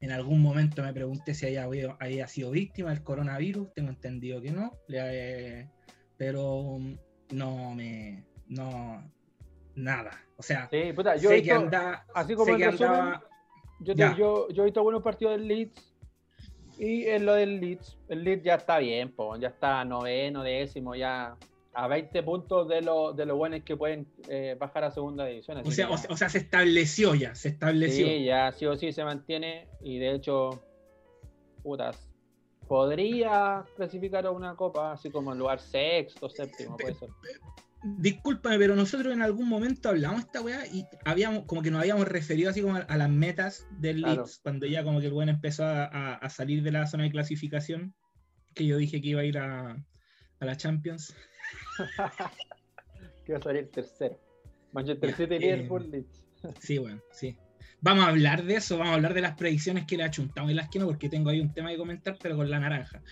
[0.00, 3.74] En algún momento me pregunté si había, sido víctima del coronavirus.
[3.74, 4.72] Tengo entendido que no.
[6.20, 6.78] Pero
[7.30, 8.22] no me.
[8.46, 9.02] No.
[9.74, 10.10] Nada.
[10.36, 12.04] O sea, yo sé que anda.
[12.14, 13.22] Así como que andaba,
[13.80, 15.96] yo, yo, yo, he visto buenos partidos del Leeds.
[16.78, 21.36] Y en lo del Leeds, el Leeds ya está bien, ya está noveno, décimo, ya
[21.72, 25.62] a 20 puntos de lo, de lo buenos que pueden eh, bajar a segunda división.
[25.64, 28.06] O sea, o, sea, se estableció ya, se estableció.
[28.06, 30.62] Sí, ya sí o sí se mantiene y de hecho,
[31.62, 32.09] putas,
[32.70, 37.08] podría clasificar a una copa así como en lugar sexto, séptimo, puede ser.
[37.82, 41.80] Discúlpame, pero nosotros en algún momento hablamos de esta weá y habíamos, como que nos
[41.80, 45.28] habíamos referido así como a, las metas del Leeds, cuando ya como que el buen
[45.28, 47.92] empezó a, salir de la zona de clasificación,
[48.54, 49.76] que yo dije que iba a ir a,
[50.38, 51.12] la Champions.
[53.26, 54.16] que va a salir tercero.
[54.70, 56.24] Manchester City, Liverpool, Leeds.
[56.60, 57.36] Sí, bueno, sí.
[57.82, 60.50] Vamos a hablar de eso, vamos a hablar de las predicciones que le ha chuntado
[60.50, 63.02] en la esquina, porque tengo ahí un tema que comentar, pero con la naranja.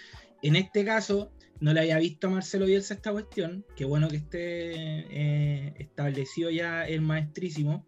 [0.42, 3.64] En este caso, no le había visto a Marcelo Bielsa esta cuestión.
[3.76, 7.86] Qué bueno que esté eh, establecido ya el maestrísimo.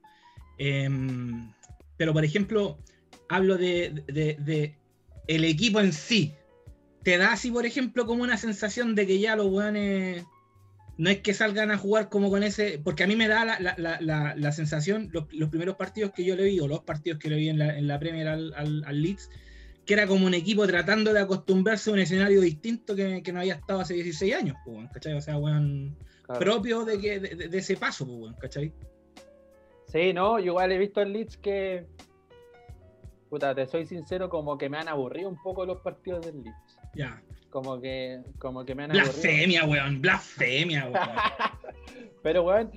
[0.59, 1.53] Em,
[1.97, 2.79] pero, por ejemplo,
[3.29, 4.77] hablo de, de,
[5.29, 6.35] el equipo en sí.
[7.03, 10.25] ¿Te da así, por ejemplo, como una sensación de que ya los buenos
[11.01, 14.53] no es que salgan a jugar como con ese, porque a mí me da la,
[14.53, 17.59] sensación, los, primeros partidos que yo le vi, o los partidos que le vi en
[17.59, 19.31] la, en la Premier al, al, Leeds,
[19.87, 23.55] que era como un equipo tratando de acostumbrarse a un escenario distinto que, no había
[23.55, 24.59] estado hace 16 años,
[24.93, 25.15] ¿cachai?
[25.15, 25.97] O sea, bueno,
[26.39, 28.71] propio de, que, de, ese paso, pues, ¿cachai?
[29.87, 31.87] Sí, no, yo igual he visto al Leeds que,
[33.31, 36.70] puta, te soy sincero, como que me han aburrido un poco los partidos del Leeds.
[36.95, 41.09] Ya como que, como que me han Blasfemia, weón, blasfemia, weón.
[42.23, 42.71] Pero, weón,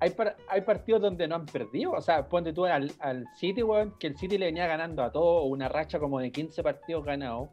[0.00, 0.14] hay,
[0.48, 1.92] hay partidos donde no han perdido.
[1.92, 5.10] O sea, ponte tú al, al City, weón, que el City le venía ganando a
[5.10, 7.48] todo, una racha como de 15 partidos ganados.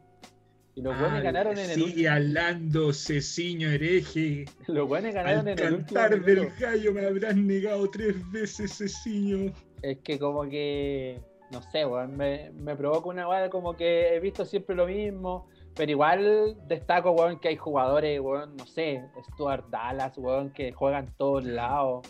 [0.74, 4.44] Y los buenos ganaron en el Sigue hablando, Ceciño hereje.
[4.66, 5.98] Los buenos ganaron en el último.
[5.98, 9.54] cantar del gallo me habrás negado tres veces, Ceciño.
[9.80, 11.18] Es que como que,
[11.50, 15.48] no sé, weón, me, me provoca una weá como que he visto siempre lo mismo.
[15.76, 21.12] Pero igual destaco, weón, que hay jugadores, weón, no sé, Stuart Dallas, weón, que juegan
[21.18, 22.06] todos lados.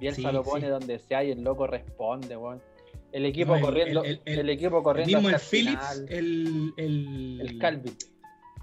[0.00, 2.62] Bielsa lo pone donde sea y el loco responde, weón.
[3.12, 5.18] El equipo corriendo, el, equipo corriendo.
[5.18, 7.94] Mismo el Phillips, el, el, Calvin.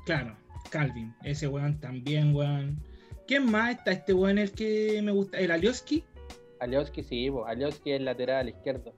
[0.05, 0.35] Claro,
[0.71, 2.79] Calvin, ese weón también, weón.
[3.27, 5.37] ¿Quién más está este weón el que me gusta?
[5.37, 6.03] ¿El Alioski?
[6.59, 7.45] Alioski, sí, bo.
[7.45, 8.95] Alioski es lateral izquierdo.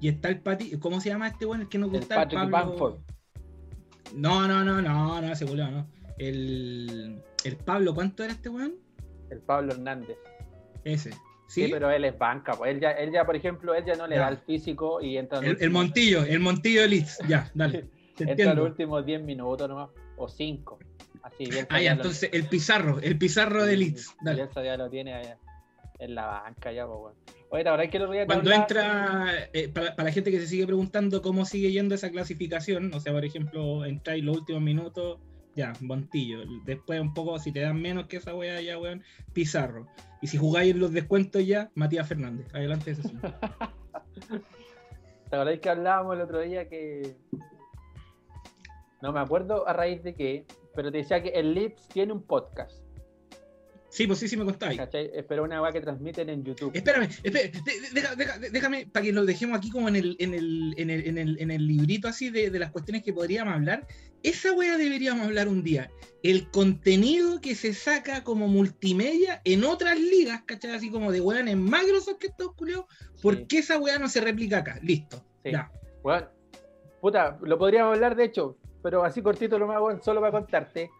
[0.00, 2.14] Y está el Pati, ¿cómo se llama este weón el que nos gusta?
[2.14, 3.02] El Patrick Pablo...
[4.14, 5.86] No, no, no, no, no, ese boludo, no.
[6.18, 8.74] El, el Pablo, ¿cuánto era este weón?
[9.30, 10.16] El Pablo Hernández.
[10.84, 11.12] Ese.
[11.48, 11.68] ¿Sí?
[11.70, 14.16] pero él es banca, pues él ya, él ya, por ejemplo, él ya no le
[14.16, 17.84] da el físico y entra el, el, Montillo, el Montillo de Leeds, ya, dale.
[18.18, 20.78] entra los últimos 10 minutos nomás, o 5.
[21.22, 21.66] Así, bien.
[21.70, 24.48] Ah, ya, entonces el Pizarro, el Pizarro de Leeds, dale.
[24.56, 25.38] ya lo tiene allá,
[25.98, 27.16] en la banca ya, pues bueno.
[27.50, 30.40] Oye, la verdad es que lo voy a Cuando entra, eh, para, la gente que
[30.40, 34.62] se sigue preguntando cómo sigue yendo esa clasificación, o sea, por ejemplo, entráis los últimos
[34.62, 35.18] minutos,
[35.54, 36.40] ya, Montillo.
[36.64, 39.86] Después un poco, si te dan menos que esa wea, ya, weón, Pizarro.
[40.20, 42.46] Y si jugáis en los descuentos ya, Matías Fernández.
[42.54, 43.02] Adelante, eso
[45.30, 47.16] ¿Te acordás que hablábamos el otro día que.
[49.02, 52.22] No me acuerdo a raíz de qué, pero te decía que el Lips tiene un
[52.22, 52.85] podcast.
[53.96, 54.76] Sí, pues sí, sí me contáis.
[54.76, 55.10] ¿Cachai?
[55.26, 56.70] Pero una weá que transmiten en YouTube.
[56.74, 57.50] Espérame, espérame
[57.94, 61.16] déjame, déjame, para que lo dejemos aquí como en el, en el, en el, en
[61.16, 63.86] el, en el librito así de, de, las cuestiones que podríamos hablar.
[64.22, 65.90] Esa weá deberíamos hablar un día.
[66.22, 70.72] El contenido que se saca como multimedia en otras ligas, ¿cachai?
[70.72, 72.84] Así como de weones más grosos que estos culiados.
[73.22, 74.78] ¿Por qué esa weá no se replica acá?
[74.82, 75.24] Listo.
[75.42, 75.72] Ya.
[76.02, 76.28] Bueno,
[77.00, 80.90] puta, lo podríamos hablar de hecho, pero así cortito lo más bueno, solo para contarte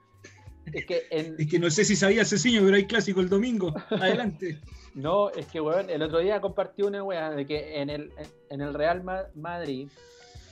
[0.73, 3.75] es que, no sé si sabía Ceciño, pero hay clásico el domingo.
[3.91, 4.61] Adelante.
[4.95, 8.13] no, es que, weón, el otro día compartí una weá de que en el,
[8.51, 9.03] en el Real
[9.35, 9.89] Madrid,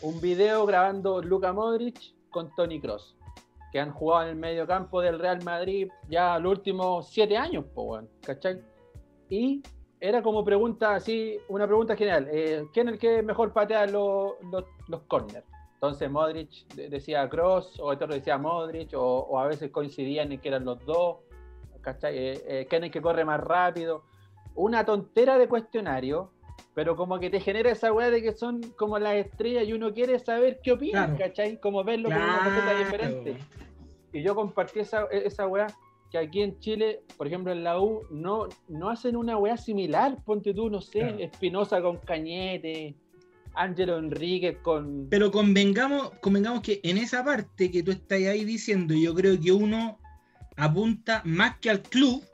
[0.02, 1.98] un video grabando Luka Modric
[2.30, 3.16] con Tony Cross,
[3.72, 7.64] que han jugado en el medio campo del Real Madrid ya los últimos siete años,
[7.74, 8.60] po, weón, ¿cachai?
[9.28, 9.62] Y
[10.00, 12.28] era como pregunta así, una pregunta general.
[12.30, 15.46] Eh, ¿Quién es el que mejor patea los, los, los corners?
[15.84, 20.64] Entonces Modric decía Cross, o otro decía Modric, o, a veces coincidían en que eran
[20.64, 21.18] los dos.
[21.82, 22.16] ¿Cachai?
[22.16, 24.04] Eh, eh, ¿Quién es que corre más rápido?
[24.54, 26.30] Una tontera de cuestionario,
[26.74, 29.92] pero como que te genera esa weá de que son como las estrellas y uno
[29.92, 31.60] quiere saber qué opinan, ¿cachai?
[31.60, 33.36] Como verlo con una faceta diferente.
[34.12, 35.66] Y yo compartí esa, esa weá
[36.10, 40.16] que aquí en Chile, por ejemplo en la U, no, no hacen una weá similar,
[40.24, 42.94] ponte tú, no sé, Espinosa con Cañete,
[43.54, 45.08] Ángelo Enrique con.
[45.10, 49.52] Pero convengamos, convengamos que en esa parte que tú estás ahí diciendo, yo creo que
[49.52, 49.98] uno
[50.56, 52.24] apunta más que al club,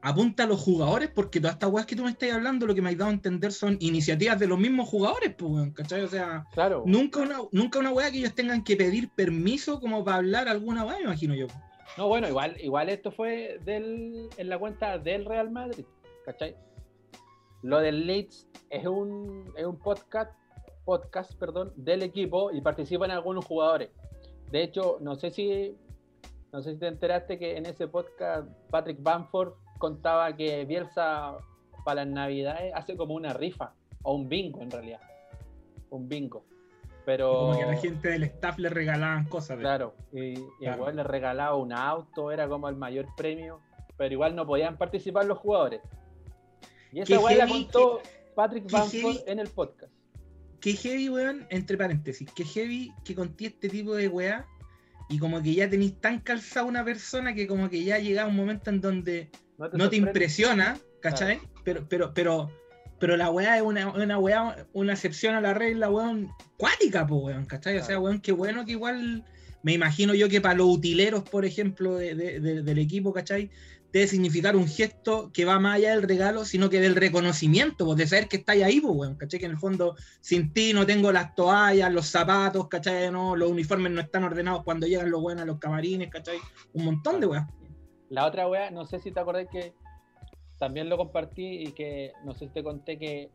[0.00, 2.82] apunta a los jugadores, porque todas estas weas que tú me estás hablando, lo que
[2.82, 6.02] me has dado a entender son iniciativas de los mismos jugadores, pues, ¿cachai?
[6.02, 6.84] O sea, claro.
[6.86, 10.84] nunca una, nunca una wea que ellos tengan que pedir permiso como para hablar alguna
[10.84, 11.46] wea, me imagino yo.
[11.96, 15.84] No, bueno, igual, igual esto fue del, en la cuenta del Real Madrid,
[16.24, 16.54] ¿cachai?
[17.68, 20.32] Lo del Leeds es un, es un podcast,
[20.86, 23.90] podcast perdón, del equipo y participan algunos jugadores.
[24.50, 25.76] De hecho, no sé si
[26.50, 31.36] no sé si te enteraste que en ese podcast Patrick Bamford contaba que Bielsa
[31.84, 35.00] para las navidades hace como una rifa, o un bingo en realidad.
[35.90, 36.46] Un bingo.
[37.04, 37.32] Pero...
[37.32, 39.58] Como que a la gente del staff le regalaban cosas.
[39.58, 43.60] Claro, y, igual le regalaba un auto, era como el mayor premio,
[43.98, 45.82] pero igual no podían participar los jugadores.
[46.92, 48.02] Y esa weá la contó
[48.34, 49.92] Patrick Bamford en el podcast.
[50.60, 54.46] Qué heavy, weón, entre paréntesis, qué heavy que conté este tipo de weá
[55.08, 58.36] y como que ya tenéis tan calzada una persona que como que ya llega un
[58.36, 59.30] momento en donde
[59.72, 61.40] no te, impresiona, ¿cachai?
[61.64, 62.50] Pero, pero, pero,
[62.98, 67.22] pero la weá es una, una weá, una excepción a la regla, weón, cuática, pues,
[67.22, 67.78] weón, ¿cachai?
[67.78, 69.24] O sea, weón, qué bueno que igual
[69.62, 73.50] me imagino yo que para los utileros, por ejemplo, del equipo, ¿cachai?
[73.92, 77.98] Debe significar un gesto que va más allá del regalo, sino que del reconocimiento, pues,
[77.98, 79.40] de saber que estáis ahí, pues, weón, ¿cachai?
[79.40, 83.10] Que en el fondo, sin ti no tengo las toallas, los zapatos, ¿cachai?
[83.10, 86.38] No, los uniformes no están ordenados cuando llegan los weones a los camarines, ¿cachai?
[86.74, 87.46] Un montón de weón.
[88.10, 89.74] La otra weá, no sé si te acordás que
[90.58, 93.30] también lo compartí y que no sé si te conté que.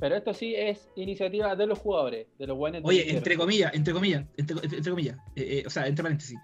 [0.00, 2.82] Pero esto sí es iniciativa de los jugadores, de los buenos.
[2.84, 6.38] Oye, entre comillas, entre comillas, entre, comillas, eh, eh, o sea, entre paréntesis.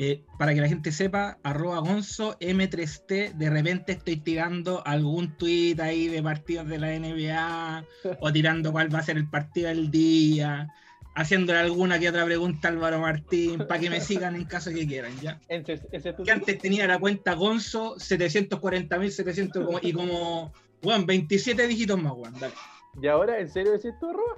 [0.00, 5.80] Eh, para que la gente sepa, arroba Gonzo M3T, de repente estoy tirando algún tweet
[5.80, 7.84] ahí de partidos de la NBA
[8.20, 10.68] o tirando cuál va a ser el partido del día,
[11.16, 14.86] haciéndole alguna que otra pregunta a Álvaro Martín para que me sigan en caso que
[14.86, 15.40] quieran, ¿ya?
[15.48, 22.54] que antes tenía la cuenta Gonzo 740.700 y como, bueno, 27 dígitos más, bueno, dale.
[23.02, 24.36] ¿Y ahora en serio es esto arroba?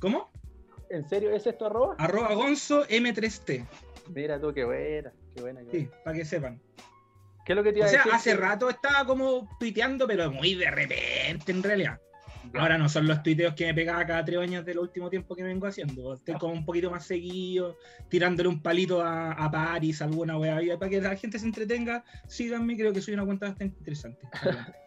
[0.00, 0.30] ¿Cómo?
[0.88, 1.96] ¿En serio es esto arroba?
[1.98, 3.66] Arroba Gonzo M3T.
[4.08, 5.60] Mira tú, qué buena, qué buena.
[5.70, 6.60] sí, para que sepan.
[7.44, 10.54] ¿Qué es lo que te iba o sea, hace rato estaba como tuiteando, pero muy
[10.54, 12.00] de repente en realidad.
[12.54, 15.42] Ahora no son los tuiteos que me pegaba cada tres años del último tiempo que
[15.42, 16.14] vengo haciendo.
[16.14, 17.76] Estoy como un poquito más seguido,
[18.08, 22.04] tirándole un palito a, a Paris, alguna wea, para que la gente se entretenga.
[22.28, 24.28] Síganme, creo que soy una cuenta bastante interesante.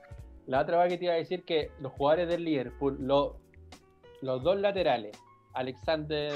[0.47, 4.59] la otra vez que te iba a decir que los jugadores del Liverpool, los dos
[4.59, 5.17] laterales,
[5.53, 6.33] Alexander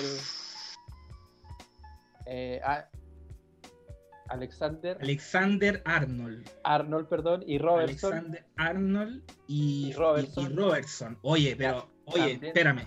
[2.31, 2.61] eh,
[4.29, 4.97] Alexander.
[5.01, 6.49] Alexander Arnold.
[6.63, 8.13] Arnold, perdón, y Robertson.
[8.13, 11.17] Alexander Arnold y, Robertson.
[11.23, 12.85] Oye, pero, oye, espérame.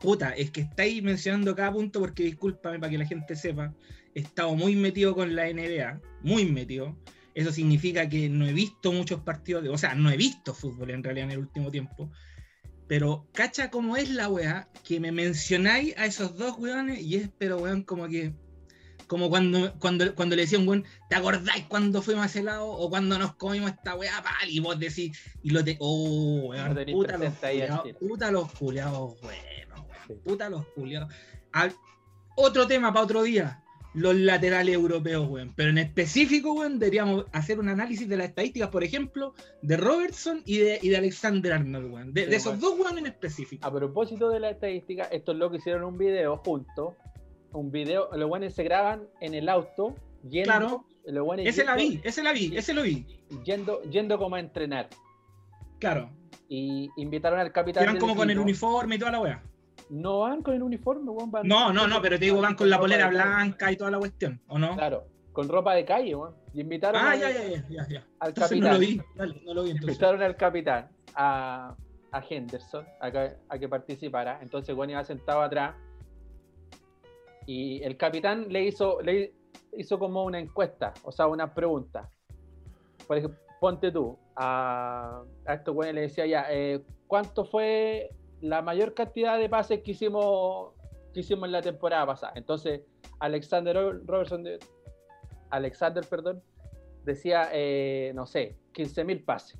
[0.00, 3.74] Puta, es que estáis mencionando cada punto porque discúlpame para que la gente sepa.
[4.14, 6.96] He estado muy metido con la NBA, muy metido.
[7.34, 10.90] Eso significa que no he visto muchos partidos, de, o sea, no he visto fútbol
[10.90, 12.10] en realidad en el último tiempo.
[12.88, 17.30] Pero cacha cómo es la weá, que me mencionáis a esos dos weones y es,
[17.38, 18.34] pero weón, como que
[19.10, 22.70] Como cuando, cuando, cuando le decían, weón, ¿te acordáis cuando fuimos a ese lado?
[22.70, 25.76] O cuando nos comimos esta weá, pal, y vos decís, y lo te.
[25.80, 29.88] Oh, weón, puta, los culiados, puta los culiados, bueno,
[30.22, 31.12] puta los culiados.
[32.36, 33.60] otro tema para otro día
[33.94, 35.54] los laterales europeos, weón.
[35.56, 40.40] Pero en específico, weón, deberíamos hacer un análisis de las estadísticas, por ejemplo, de Robertson
[40.46, 42.14] y de, y de Alexander Arnold, weón.
[42.14, 43.66] De, esos dos, weón, en específico.
[43.66, 46.94] A propósito de la estadística, esto es lo que hicieron un video juntos.
[47.52, 49.94] Un video, los weones se graban en el auto,
[50.28, 50.44] yendo.
[50.44, 50.84] Claro.
[51.38, 53.06] ese la vi, ese la vi, ese lo vi.
[53.44, 54.88] Yendo, yendo como a entrenar.
[55.78, 56.10] Claro.
[56.48, 57.82] Y invitaron al capitán.
[57.82, 59.42] Eran como con el uniforme y toda la weá.
[59.88, 61.30] No van con el uniforme, weón.
[61.44, 64.40] no, no, no, pero te digo, van con la polera blanca y toda la cuestión,
[64.46, 64.76] ¿o no?
[64.76, 66.34] Claro, con ropa de calle, weón.
[66.54, 68.60] Y invitaron ah, ya, ya, ya, ya, al capitán.
[68.60, 69.96] No lo vi, Dale, no lo vi entonces.
[69.96, 71.74] Invitaron al capitán, a,
[72.12, 74.38] a Henderson, a que, a que participara.
[74.42, 75.74] Entonces, weón iba sentado atrás.
[77.50, 79.32] Y el capitán le hizo, le
[79.76, 82.08] hizo como una encuesta, o sea, una pregunta.
[83.08, 88.10] Por ejemplo, ponte tú, a, a estos weones le decía ya, eh, ¿cuánto fue
[88.40, 90.74] la mayor cantidad de pases que hicimos,
[91.12, 92.34] que hicimos en la temporada pasada.
[92.36, 92.82] Entonces,
[93.18, 94.44] Alexander Robertson,
[95.50, 96.40] Alexander, perdón,
[97.04, 99.58] decía, eh, no sé, 15.000 pases.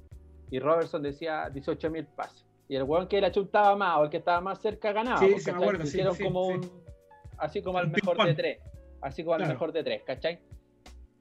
[0.49, 2.47] Y Robertson decía 18.000 pases.
[2.69, 5.19] Y el weón que la chuntaba más o el que estaba más cerca ganaba.
[5.19, 6.61] Sí, se me acuerdo, sí, como un,
[7.41, 8.59] así como al mejor de tres.
[9.01, 10.39] Así como al mejor de tres, ¿cachai?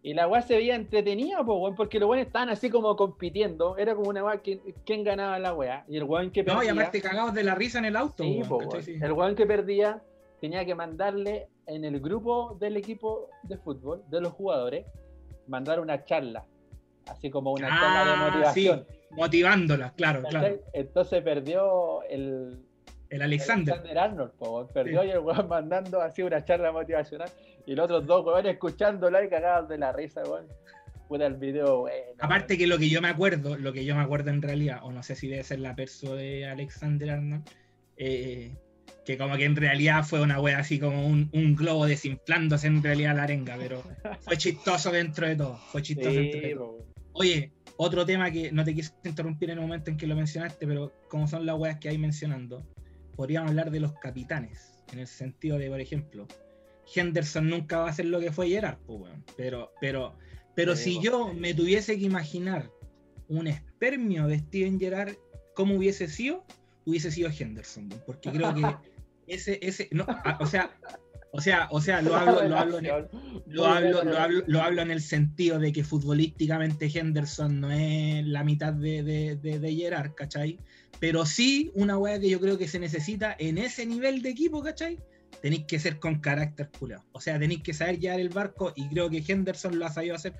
[0.01, 3.77] Y la weá se veía entretenida, porque los weones estaban así como compitiendo.
[3.77, 5.83] Era como una weá, ¿quién, ganaba la weá?
[5.89, 6.61] Y el weón que perdía.
[6.61, 8.23] No, y aparte cagados de la risa en el auto.
[8.23, 10.01] El weón que perdía
[10.39, 14.85] tenía que mandarle en el grupo del equipo de fútbol, de los jugadores,
[15.47, 16.45] mandar una charla.
[17.07, 18.87] Así como una charla de ah, motivación.
[19.11, 20.59] motivándolas, claro, claro.
[20.73, 22.59] Entonces perdió el,
[23.09, 23.73] el Alexander.
[23.73, 27.29] Alexander Arnold, perdió y el weón mandando así una charla motivacional.
[27.65, 30.47] Y los otros dos weones escuchándola y cagados de la risa, weón.
[31.07, 31.95] Puta el video, bueno.
[32.19, 34.91] Aparte que lo que yo me acuerdo, lo que yo me acuerdo en realidad, o
[34.91, 37.49] no sé si debe ser la perso de Alexander Arnold,
[37.97, 38.55] eh,
[39.05, 43.15] que como que en realidad fue una wea así como un, globo desinflándose en realidad
[43.15, 43.81] la arenga, pero
[44.21, 45.57] fue chistoso dentro de todo.
[45.71, 46.85] Fue chistoso dentro de todo.
[47.13, 50.67] Oye, otro tema que no te quise interrumpir en el momento en que lo mencionaste,
[50.67, 52.63] pero como son las weas que hay mencionando,
[53.19, 56.25] podríamos hablar de los capitanes, en el sentido de, por ejemplo,
[56.95, 60.15] Henderson nunca va a ser lo que fue Gerard, pues, pero, pero,
[60.55, 62.71] pero si yo me tuviese que imaginar
[63.27, 65.17] un espermio de Steven Gerrard,
[65.53, 66.45] ¿cómo hubiese sido?
[66.85, 68.61] Hubiese sido Henderson, porque creo que
[69.27, 70.07] ese, ese, no,
[70.39, 70.79] o sea,
[71.31, 73.07] o sea, o sea, lo hablo, lo hablo, en el,
[73.47, 74.03] lo, hablo,
[74.47, 79.35] lo, hablo, en el sentido de que futbolísticamente Henderson no es la mitad de, de,
[79.35, 80.57] de, Gerard, ¿cachai?
[80.99, 84.63] Pero sí una weá que yo creo que se necesita en ese nivel de equipo,
[84.63, 84.97] ¿cachai?
[85.41, 87.03] Tenéis que ser con carácter culado.
[87.11, 90.15] O sea, tenéis que saber llevar el barco y creo que Henderson lo ha sabido
[90.15, 90.33] hacer.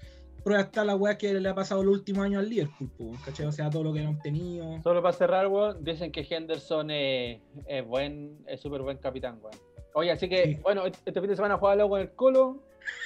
[0.44, 3.46] Prueba está la weá que le ha pasado el último año al Liverpool, ¿cachai?
[3.46, 4.82] O sea, todo lo que han obtenido.
[4.82, 9.69] Solo para cerrar, weón, dicen que Henderson es, es buen, es súper buen capitán, weón.
[10.00, 12.64] Oye, así que, bueno, este fin de semana juega con el Colo.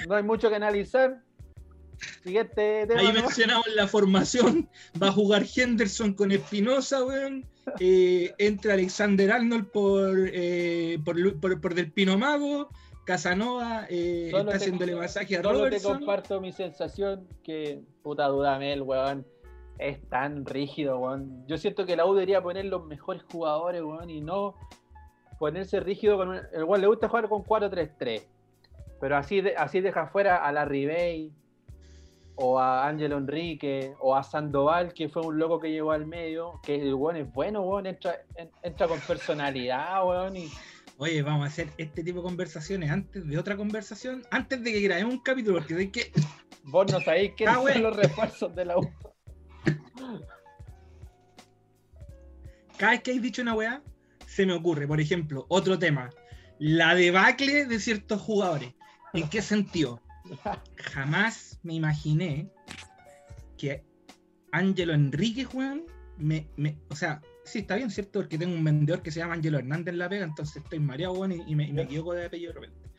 [0.07, 1.21] No hay mucho que analizar.
[2.23, 2.99] Siguiente tema.
[2.99, 4.69] Ahí mencionamos la formación.
[5.01, 7.45] Va a jugar Henderson con Espinosa, weón.
[7.79, 12.69] Eh, entra Alexander Arnold por, eh, por, por, Del Pino Mago.
[13.05, 19.25] Casanova eh, está haciéndole masaje a solo te comparto mi sensación que, puta Dudamel, weón,
[19.79, 21.43] es tan rígido, weón.
[21.47, 24.55] Yo siento que la U debería poner los mejores jugadores, weón, y no
[25.43, 28.23] ponerse rígido con el cual le gusta jugar con 4-3-3.
[29.01, 31.33] Pero así, así deja fuera a la Ribey
[32.35, 36.61] o a Ángelo Enrique o a Sandoval, que fue un loco que llegó al medio,
[36.63, 38.21] que el weón es bueno, weón, entra,
[38.61, 40.37] entra con personalidad, weón.
[40.37, 40.49] Y...
[40.97, 44.79] Oye, vamos a hacer este tipo de conversaciones antes de otra conversación, antes de que
[44.79, 46.09] grabemos un capítulo, porque de que.
[46.63, 48.89] Vos no sabéis qué ah, son los refuerzos de la U.
[52.77, 53.81] Cada vez que habéis dicho una weá,
[54.33, 56.09] se me ocurre, por ejemplo, otro tema,
[56.57, 58.73] la debacle de ciertos jugadores.
[59.13, 60.01] ¿En qué sentido?
[60.75, 62.49] Jamás me imaginé
[63.57, 63.83] que
[64.51, 65.83] Ángelo Enrique, Juan,
[66.17, 66.47] me,
[66.89, 68.21] o sea, sí, está bien, ¿cierto?
[68.21, 71.13] Porque tengo un vendedor que se llama Ángelo Hernández en la pega, entonces estoy mareado,
[71.13, 72.89] weón, y, me, equivoco de apellido de repente.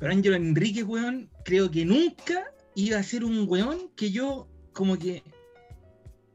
[0.00, 4.98] Pero Ángelo Enrique, weón, creo que nunca iba a ser un weón que yo como
[4.98, 5.22] que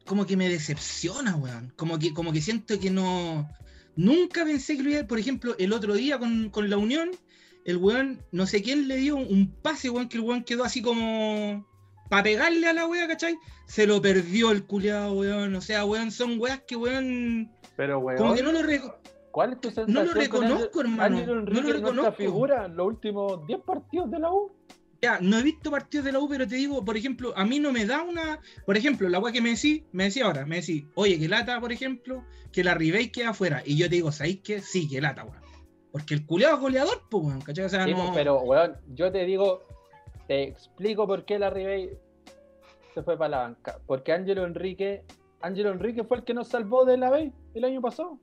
[0.06, 1.74] como que me decepciona, weón.
[1.76, 3.50] Como que, como que siento que no,
[3.96, 7.12] Nunca pensé que lo iba Por ejemplo, el otro día con, la Unión,
[7.66, 10.82] el weón, no sé quién le dio un pase, weón, que el weón quedó así
[10.82, 11.66] como.
[12.10, 13.36] Para pegarle a la wea, ¿cachai?
[13.66, 15.56] Se lo perdió el culiado, weón.
[15.56, 17.52] O sea, weón, son weas que weón.
[17.76, 18.18] Pero weón.
[18.18, 18.62] Como que no lo
[19.32, 19.94] ¿Cuál es tu sensación?
[19.94, 21.18] No lo reconozco, hermano.
[21.18, 22.12] Ángelo Enrique no lo reconozco.
[22.14, 24.50] figura en los últimos 10 partidos de la U.
[25.02, 27.60] Ya, no he visto partidos de la U, pero te digo, por ejemplo, a mí
[27.60, 28.40] no me da una.
[28.66, 31.60] Por ejemplo, la weá que me decís, me decía ahora, me decís, oye, que lata,
[31.60, 33.62] por ejemplo, que la Ribey queda afuera.
[33.66, 34.62] Y yo te digo, ¿sabéis qué?
[34.62, 35.44] Sí, que lata, weón.
[35.92, 37.66] Porque el culeado es goleador, pues, weón, ¿cachai?
[37.66, 38.12] O sea, Sí, no.
[38.14, 39.64] pero, weón, yo te digo,
[40.28, 41.92] te explico por qué la Ribey
[42.94, 43.80] se fue para la banca.
[43.86, 45.04] Porque Ángelo Enrique,
[45.42, 48.20] Ángelo Enrique fue el que nos salvó de la B el año pasado.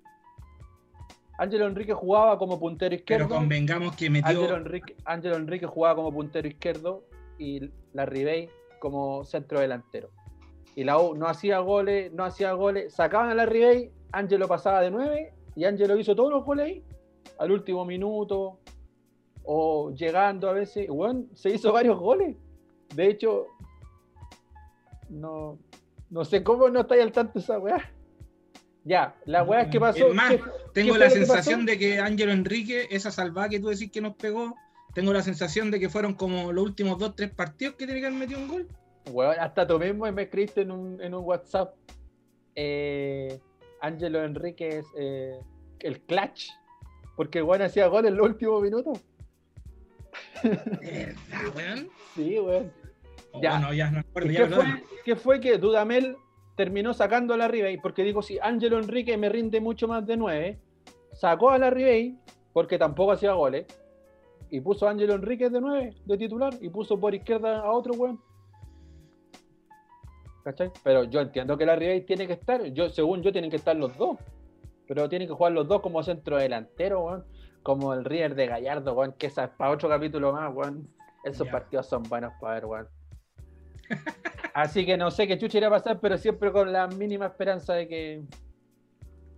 [1.38, 3.28] Ángelo Enrique jugaba como puntero izquierdo.
[3.28, 4.28] Pero convengamos que metió.
[4.28, 7.04] Ángelo Enrique, Ángelo Enrique jugaba como puntero izquierdo
[7.38, 10.10] y la Ribey como centro delantero.
[10.74, 14.80] Y la U no hacía goles, no hacía goles, sacaban a la Ribey, Ángelo pasaba
[14.80, 16.84] de 9 y Ángelo hizo todos los goles ahí,
[17.38, 18.58] al último minuto
[19.44, 20.88] o llegando a veces.
[20.88, 22.36] Bueno, se hizo varios goles.
[22.94, 23.46] De hecho,
[25.08, 25.58] no,
[26.10, 27.90] no sé cómo no estáis al tanto esa weá.
[28.84, 30.08] Ya, la weá es que pasó.
[30.08, 30.40] Es más, ¿qué-
[30.72, 34.16] Tengo ¿Qué la sensación de que Ángelo Enrique, esa salvada que tú decís que nos
[34.16, 34.56] pegó,
[34.94, 38.06] tengo la sensación de que fueron como los últimos dos, tres partidos que tiene que
[38.06, 38.68] haber metido un gol.
[39.10, 41.74] Weón, hasta tú mismo me escribiste en un, en un WhatsApp.
[42.54, 43.38] Eh,
[43.80, 45.38] Ángelo Enrique es eh,
[45.80, 46.48] el clutch.
[47.16, 48.98] Porque el weón hacía gol en los últimos minutos.
[50.42, 51.14] Verdad,
[51.54, 51.88] weón.
[52.14, 52.72] Sí, weón.
[53.32, 53.58] Oh, Ya.
[53.58, 54.30] no, ya no acuerdo.
[54.30, 54.64] ¿Y ya, qué, fue,
[55.04, 56.16] qué fue que Dudamel
[56.56, 57.78] terminó sacando a la Ribey?
[57.78, 60.58] Porque digo, si Ángelo Enrique me rinde mucho más de 9,
[61.12, 62.16] sacó a la Ribey
[62.52, 63.66] porque tampoco hacía goles.
[64.50, 67.94] Y puso a Ángelo Enrique de 9, de titular, y puso por izquierda a otro
[67.94, 68.20] weón.
[70.44, 70.70] ¿Cachai?
[70.82, 73.74] Pero yo entiendo que la Ribey tiene que estar, yo, según yo tienen que estar
[73.74, 74.18] los dos.
[74.86, 77.24] Pero tienen que jugar los dos como centro delantero, weón.
[77.62, 80.86] Como el River de Gallardo, weón, que esa es para otro capítulo más, weón.
[81.24, 82.88] Esos partidos son buenos para ver, weón.
[84.54, 87.74] Así que no sé qué chucha irá a pasar, pero siempre con la mínima esperanza
[87.74, 88.22] de que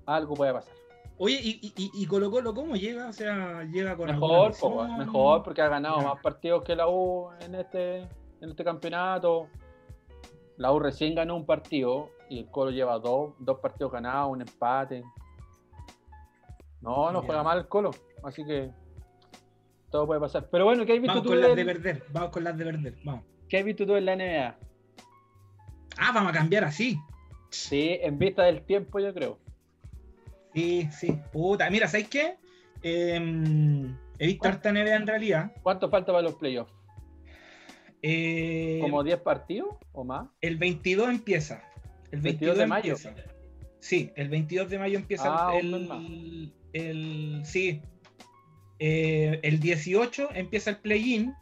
[0.07, 0.75] algo pueda pasar.
[1.17, 3.09] Oye, ¿y, y, y- Colo Colo cómo llega?
[3.09, 6.09] O sea, llega con Mejor, po, mejor, porque ha ganado Ya.
[6.09, 7.99] más partidos que la U en este,
[8.41, 9.47] en este campeonato.
[10.57, 14.41] La U recién ganó un partido y el Colo lleva dos, dos partidos ganados, un
[14.41, 15.05] empate.
[16.81, 17.27] No, no Ya.
[17.27, 17.93] juega mal el Colo,
[18.25, 18.71] así que
[19.91, 20.49] todo puede pasar.
[20.51, 22.65] Pero bueno, ¿qué has visto Vamos tú con las de perder, vamos con las de
[22.65, 23.25] perder, vamos.
[23.49, 24.57] ¿Qué has visto tú en la NBA?
[25.99, 26.99] Ah, vamos a cambiar así.
[27.51, 29.39] Sí, en vista del tiempo, yo creo.
[30.55, 31.19] Sí, sí.
[31.33, 32.37] Puta, mira, ¿sabes qué?
[32.83, 35.53] Em, he visto harta NBA en realidad.
[35.63, 36.73] ¿Cuánto falta para los playoffs?
[38.03, 40.27] Eh, ¿Como 10 partidos o más?
[40.41, 41.63] El 22 empieza.
[42.11, 42.95] El 22 22 de mayo.
[42.97, 43.15] empieza.
[43.81, 47.83] Sí, el 22 de mayo empieza Ah, el, el- sí.
[48.79, 51.35] Eh, el 18 empieza el play-in,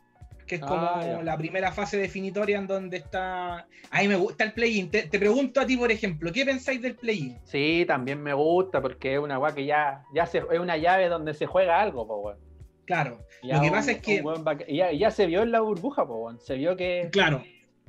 [0.53, 0.67] que es Ah,
[1.01, 1.23] como ya.
[1.23, 3.67] la primera fase definitoria en donde está.
[3.91, 4.91] Ahí me gusta el play-in.
[4.91, 7.39] Te, te pregunto a ti, por ejemplo, ¿qué pensáis del play-in?
[7.45, 11.09] Sí, también me gusta porque es una weá que ya, ya se, es una llave
[11.09, 12.39] donde se juega algo, po, weón.
[12.85, 14.23] Claro, Ya Lo que un- pasa es que-
[14.69, 16.39] y ya, ya se vio en la burbuja, po, weón.
[16.41, 17.09] Se vio que.
[17.11, 17.43] claro.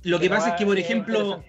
[0.04, 1.44] Lo que pasa es que, por ejemplo.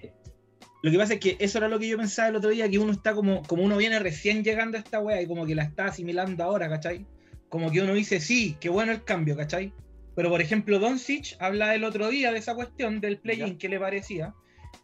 [0.82, 2.78] Lo que pasa es que eso era lo que yo pensaba el otro día, que
[2.78, 5.62] uno está como, como uno viene recién llegando a esta wea y como que la
[5.62, 7.06] está asimilando ahora, ¿cachai?
[7.48, 9.72] Como que uno dice, sí, qué bueno el cambio, ¿cachai?
[10.14, 13.80] Pero por ejemplo, Doncic habla el otro día de esa cuestión del play-in, que le
[13.80, 14.34] parecía.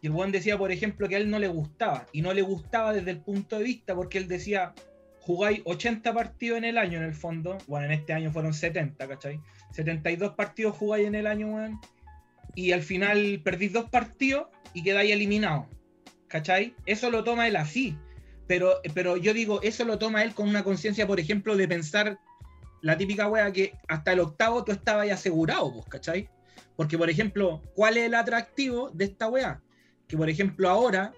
[0.01, 2.05] Y el buen decía, por ejemplo, que a él no le gustaba.
[2.11, 4.73] Y no le gustaba desde el punto de vista, porque él decía,
[5.21, 7.57] jugáis 80 partidos en el año en el fondo.
[7.67, 9.39] Bueno, en este año fueron 70, ¿cachai?
[9.71, 11.79] 72 partidos jugáis en el año, weón.
[12.55, 15.67] Y al final perdís dos partidos y quedáis eliminados.
[16.27, 16.75] ¿Cachai?
[16.85, 17.97] Eso lo toma él así.
[18.47, 22.19] Pero, pero yo digo, eso lo toma él con una conciencia, por ejemplo, de pensar
[22.81, 26.29] la típica wea que hasta el octavo tú estabas ahí asegurado, pues, ¿cachai?
[26.75, 29.61] Porque, por ejemplo, ¿cuál es el atractivo de esta wea?
[30.07, 31.13] Que, por ejemplo, ahora,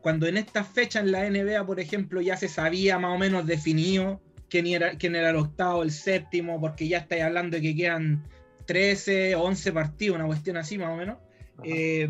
[0.00, 3.46] cuando en estas fechas en la NBA, por ejemplo, ya se sabía más o menos
[3.46, 7.76] definido quién era, quién era el octavo, el séptimo, porque ya estáis hablando de que
[7.76, 8.24] quedan
[8.66, 11.18] 13 o 11 partidos, una cuestión así más o menos.
[11.64, 12.08] Eh,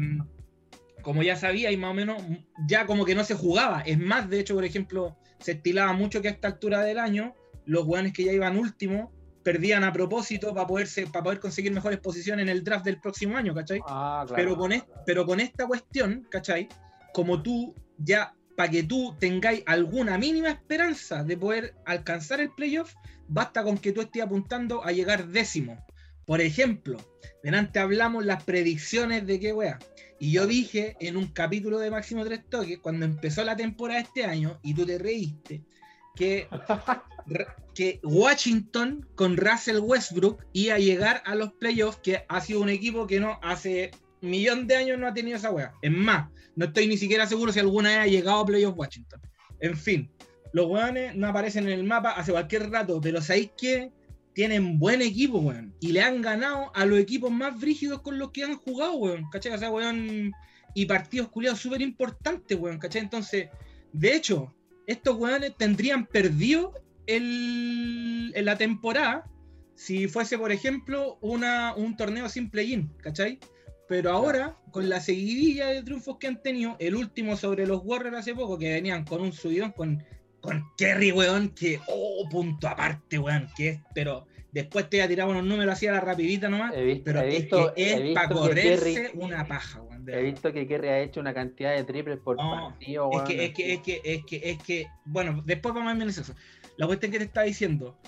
[1.02, 2.20] como ya sabía y más o menos
[2.66, 3.82] ya como que no se jugaba.
[3.82, 7.34] Es más, de hecho, por ejemplo, se estilaba mucho que a esta altura del año
[7.66, 9.12] los jugadores que ya iban último
[9.42, 13.36] perdían a propósito para poderse para poder conseguir mejores posiciones en el draft del próximo
[13.36, 13.80] año, ¿cachai?
[13.86, 14.42] Ah, claro.
[14.42, 16.68] Pero con, es- pero con esta cuestión, ¿cachai?
[17.12, 22.94] Como tú ya, para que tú tengáis alguna mínima esperanza de poder alcanzar el playoff,
[23.28, 25.84] basta con que tú estés apuntando a llegar décimo.
[26.24, 26.96] Por ejemplo,
[27.44, 29.78] delante hablamos las predicciones de qué wea.
[30.18, 34.24] Y yo dije en un capítulo de Máximo Tres Toques, cuando empezó la temporada este
[34.24, 35.62] año, y tú te reíste,
[36.16, 36.48] que,
[37.74, 42.68] que Washington con Russell Westbrook iba a llegar a los playoffs, que ha sido un
[42.68, 45.72] equipo que no hace millón de años no ha tenido esa wea.
[45.82, 49.20] Es más, no estoy ni siquiera seguro si alguna vez ha llegado a playoffs Washington.
[49.60, 50.10] En fin,
[50.52, 53.92] los weones no aparecen en el mapa hace cualquier rato, pero ¿sabéis qué?
[54.32, 55.74] Tienen buen equipo, weón.
[55.80, 59.28] Y le han ganado a los equipos más brígidos con los que han jugado, weón.
[59.30, 59.52] ¿Cachai?
[59.52, 60.32] O sea, weón.
[60.74, 62.78] Y partidos culiados súper importantes, weón.
[62.78, 63.02] ¿Cachai?
[63.02, 63.48] Entonces,
[63.92, 64.54] de hecho,
[64.86, 66.72] estos weones tendrían perdido
[67.06, 69.30] el, en la temporada
[69.76, 73.38] si fuese, por ejemplo, una, un torneo sin play-in, ¿cachai?
[73.88, 78.16] Pero ahora, con la seguidilla de triunfos que han tenido, el último sobre los Warriors
[78.16, 80.02] hace poco, que venían con un subidón con,
[80.40, 84.26] con Kerry, weón, que, oh, punto aparte, weón, que es, pero
[84.56, 86.72] después te iba a tirar unos números así a la rapidita nomás,
[87.04, 90.08] pero es, para correrse una paja, weón.
[90.08, 93.26] He visto que Kerry ha hecho una cantidad de triples por partido, weón.
[93.26, 96.08] Es que, es que, es que, es que, es que, bueno, después vamos a ver
[96.08, 96.22] eso.
[96.78, 97.98] La cuestión que te estaba diciendo,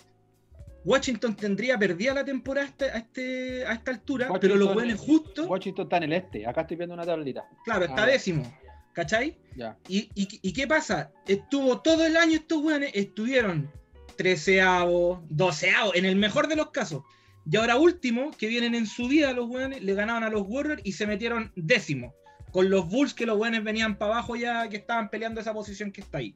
[0.87, 5.01] Washington tendría perdida la temporada a, este, este a esta altura, pero lo bueno es
[5.01, 5.47] justo.
[5.49, 7.47] Washington está en el este, acá estoy viendo una tablita.
[7.63, 8.51] Claro, está décimo,
[8.95, 9.37] ¿cachai?
[9.55, 9.77] Ya.
[9.87, 11.13] ¿Y, y, qué pasa?
[11.27, 13.71] Estuvo todo el año estos weones, estuvieron
[14.19, 17.05] treceavo, doceavo, en el mejor de los casos.
[17.51, 20.83] Y ahora último, que vienen en su vida los weones, le ganaban a los Warriors
[20.85, 22.14] y se metieron décimo.
[22.51, 25.93] Con los Bulls que los weones venían para abajo ya, que estaban peleando esa posición
[25.93, 26.35] que está ahí.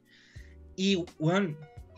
[0.77, 1.57] Y, weón,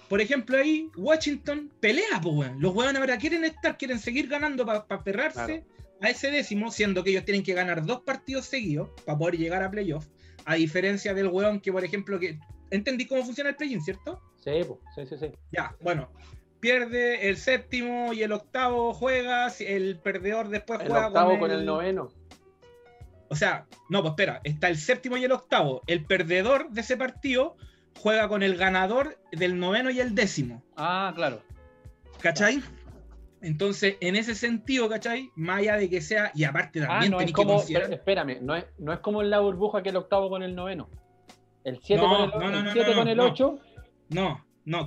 [0.09, 2.59] por ejemplo, ahí Washington pelea, pues, weón.
[2.59, 5.63] Los weones ahora quieren estar, quieren seguir ganando para aferrarse
[6.01, 9.61] a ese décimo, siendo que ellos tienen que ganar dos partidos seguidos para poder llegar
[9.61, 10.07] a playoff.
[10.45, 12.39] A diferencia del weón que, por ejemplo, que.
[12.71, 14.19] ¿Entendí cómo funciona el play-in, cierto?
[14.45, 14.61] Sí,
[14.93, 15.31] sí, sí, sí.
[15.51, 16.07] Ya, bueno.
[16.59, 21.65] Pierde el séptimo y el octavo juega, el perdedor después el juega octavo con el...
[21.65, 22.09] noveno.
[23.29, 25.81] O sea, no, pues espera, está el séptimo y el octavo.
[25.87, 27.55] El perdedor de ese partido
[27.99, 30.63] juega con el ganador del noveno y el décimo.
[30.75, 31.41] Ah, claro.
[32.21, 32.61] ¿Cachai?
[33.41, 35.31] Entonces, en ese sentido, ¿cachai?
[35.35, 38.55] Más allá de que sea, y aparte ah, también ah, no es como, Espérame, no
[38.55, 40.89] es, no es como en la burbuja que el octavo con el noveno.
[41.63, 43.43] El 7 con el 8.
[43.43, 43.74] No, no,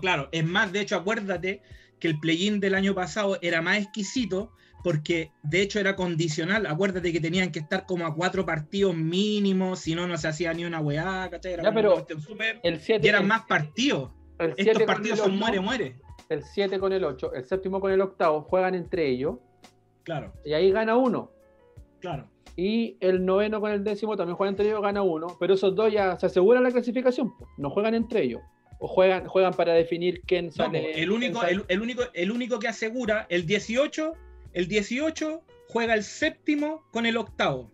[0.01, 0.29] claro.
[0.33, 1.63] Es más, de hecho, acuérdate
[1.99, 4.53] que el play-in del año pasado era más exquisito
[4.85, 6.67] porque de hecho era condicional.
[6.67, 10.53] Acuérdate que tenían que estar como a cuatro partidos mínimos, si no, no se hacía
[10.55, 11.55] ni una weá, ¿cachai?
[11.55, 12.07] Era pero
[12.63, 14.11] el 7, y eran más partidos.
[14.57, 15.97] Estos partidos son muere, muere.
[16.29, 19.39] El 7 con el 8, el séptimo con el octavo juegan entre ellos.
[20.05, 20.33] Claro.
[20.45, 21.33] Y ahí gana uno.
[22.01, 22.31] Claro.
[22.55, 25.37] Y el noveno con el décimo también juegan entre ellos, gana uno.
[25.41, 28.43] Pero esos dos ya se aseguran la clasificación, no juegan entre ellos.
[28.79, 30.93] O juegan, juegan para definir quién sale.
[31.03, 34.15] el, único, el, único, el único que asegura el 18
[34.53, 37.71] el 18 juega el séptimo con el octavo.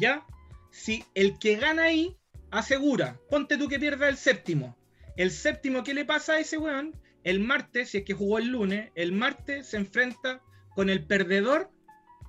[0.00, 0.24] ¿Ya?
[0.70, 2.16] Si el que gana ahí
[2.50, 4.76] asegura, ponte tú que pierda el séptimo.
[5.16, 6.96] El séptimo, ¿qué le pasa a ese weón?
[7.24, 10.40] El martes, si es que jugó el lunes, el martes se enfrenta
[10.74, 11.70] con el perdedor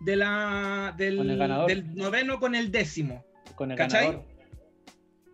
[0.01, 1.18] de la, del,
[1.68, 3.24] del noveno con el décimo.
[3.55, 4.22] Con el ¿Cachai?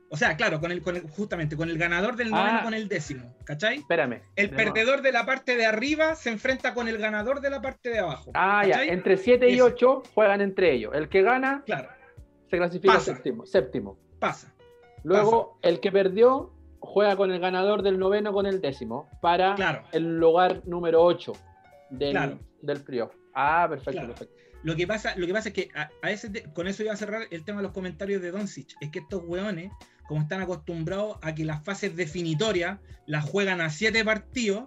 [0.09, 2.63] O sea, claro, con el, justamente con el ganador del noveno ah.
[2.63, 3.79] con el décimo, ¿cachai?
[3.79, 4.21] Espérame.
[4.35, 7.89] El perdedor de la parte de arriba se enfrenta con el ganador de la parte
[7.89, 8.31] de abajo.
[8.33, 8.83] Ah, ya.
[8.83, 10.93] Entre 7 y 8 juegan entre ellos.
[10.93, 11.89] El que gana claro.
[12.49, 13.97] se clasifica séptimo, séptimo.
[14.19, 14.53] Pasa.
[15.03, 20.17] Luego, el que perdió juega con el ganador del noveno con el décimo para el
[20.19, 21.33] lugar número 8
[21.89, 23.13] del, del playoff.
[23.33, 24.35] Ah, perfecto, perfecto.
[24.63, 27.27] Lo que pasa, lo que pasa es que a, ese con eso iba a cerrar
[27.29, 28.75] el tema de los comentarios de Doncic.
[28.81, 29.71] Es que estos weones
[30.07, 34.63] como están acostumbrados a que las fases definitorias las juegan a siete partidos,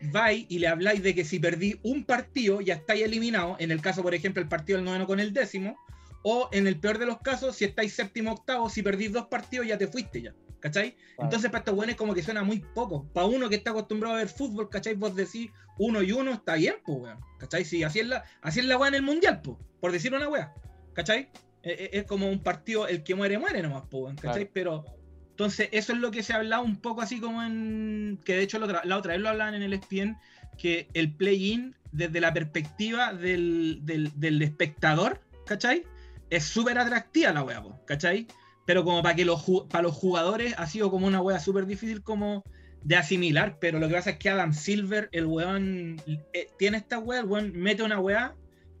[0.00, 3.80] vais y le habláis de que si perdí un partido ya estáis eliminados, en el
[3.80, 5.76] caso, por ejemplo, el partido del noveno con el décimo,
[6.22, 9.66] o en el peor de los casos, si estáis séptimo octavo, si perdís dos partidos
[9.66, 10.34] ya te fuiste ya.
[10.60, 10.96] ¿Cachai?
[11.18, 13.04] Entonces para estos buenos como que suena muy poco.
[13.12, 14.94] Para uno que está acostumbrado a ver fútbol, ¿cachai?
[14.94, 17.18] Vos decís uno y uno está bien, pues, weón.
[17.40, 17.64] ¿Cachai?
[17.64, 20.28] Sí, así es la, así es la weá en el mundial, pues, por decir una
[20.28, 20.54] weá.
[20.94, 21.30] ¿Cachai?
[21.62, 23.84] Es, como un partido, el que muere, muere nomás,
[24.20, 24.50] ¿cachai?
[24.52, 24.84] Pero,
[25.30, 28.20] entonces, eso es lo que se ha hablado un poco así como en.
[28.24, 30.18] Que de hecho la otra, la otra vez lo hablaban en el ESPN,
[30.58, 35.84] que el play-in, desde la perspectiva del, del, espectador, ¿cachai?
[36.30, 38.26] Es súper atractiva la wea, ¿cachai?
[38.66, 42.02] Pero como para que los, para los jugadores ha sido como una wea súper difícil
[42.02, 42.44] como
[42.82, 46.00] de asimilar, pero lo que pasa es que Adam Silver, el weón,
[46.32, 48.34] eh, tiene esta wea, el weón mete una wea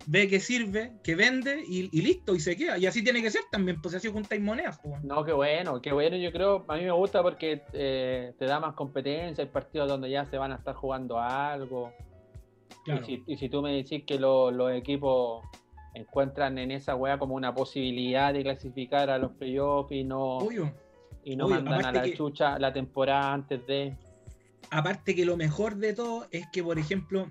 [0.06, 2.78] ve que sirve, que vende y, listo, y se queda.
[2.78, 4.78] Y así tiene que ser también, pues así juntáis monedas.
[4.82, 5.02] Pues.
[5.04, 6.16] No, qué bueno, qué bueno.
[6.16, 9.44] Yo creo, a mí me gusta porque eh, te da más competencia.
[9.44, 11.92] Hay partidos donde ya se van a estar jugando algo.
[13.06, 15.44] Y, si, tú me decís que los equipos
[15.94, 20.38] encuentran en esa wea como una posibilidad de clasificar a los playoffs y no,
[21.22, 23.96] y no mandan a la chucha la temporada antes de.
[24.70, 27.26] Aparte que lo mejor de todo es que, por ejemplo,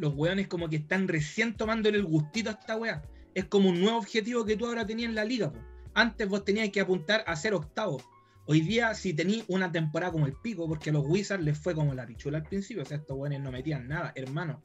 [0.00, 3.02] los weones como que están recién tomándole el gustito a esta weá.
[3.34, 5.52] Es como un nuevo objetivo que tú ahora tenías en la liga.
[5.94, 8.00] Antes vos tenías que apuntar a ser octavo.
[8.46, 11.74] Hoy día, si tení una temporada como el pico, porque a los Wizards les fue
[11.74, 14.62] como la pichula al principio, o sea, estos weones no metían nada, hermano.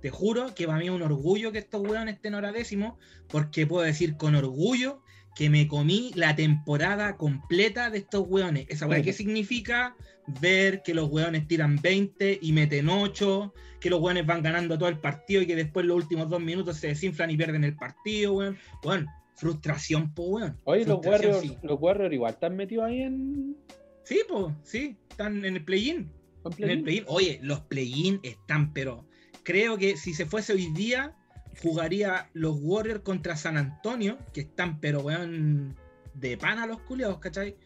[0.00, 2.98] Te juro que para mí es un orgullo que estos weones estén ahora décimo,
[3.28, 5.02] porque puedo decir con orgullo
[5.38, 8.66] que me comí la temporada completa de estos weones.
[8.68, 9.94] ¿Esa qué significa?
[10.40, 14.88] Ver que los weones tiran 20 y meten 8, que los weones van ganando todo
[14.88, 18.34] el partido y que después los últimos dos minutos se desinflan y pierden el partido,
[18.34, 18.58] weón.
[18.82, 20.58] Bueno, frustración, po, weón.
[20.64, 23.56] Oye, los Warriors, los Warriors igual están metidos ahí en.
[24.02, 26.10] Sí, pues, sí, están en el play-in.
[26.58, 27.04] En el play-in.
[27.06, 29.06] Oye, los play-in están, pero
[29.44, 31.14] creo que si se fuese hoy día,
[31.62, 35.76] jugaría los Warriors contra San Antonio, que están, pero weón,
[36.14, 37.56] de pan a los culiados, ¿cachai?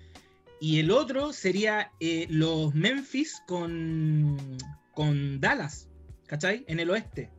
[0.61, 4.57] Y el otro sería eh, los Memphis con,
[4.95, 5.89] con Dallas,
[6.27, 6.65] ¿cachai?
[6.69, 7.31] En el oeste.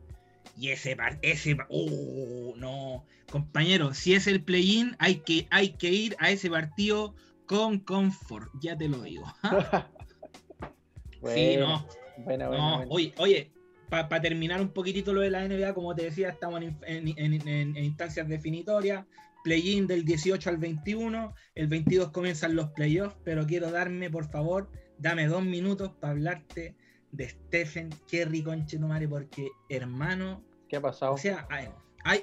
[0.56, 6.16] Y ese, ese, oh, no, compañero, si es el play-in, hay que, hay que ir
[6.20, 7.14] a ese partido
[7.46, 9.26] con confort, ya te lo digo.
[11.34, 11.86] sí, no.
[12.18, 13.50] Bueno, bueno, Oye, oye,
[13.88, 19.04] para terminar un poquitito lo de la NBA, como te decía, estamos en, instancias definitorias.
[19.42, 21.34] Play-in del 18 al 21.
[21.54, 26.74] El 22 comienzan los playoffs, pero quiero darme, por favor, dame dos minutos para hablarte
[27.12, 30.42] de Stephen Kerry, conchetumare, porque hermano.
[30.68, 31.12] ¿Qué ha pasado?
[31.12, 31.68] O sea, hay,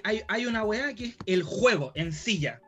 [0.04, 2.60] hay, hay una weá que es el juego en silla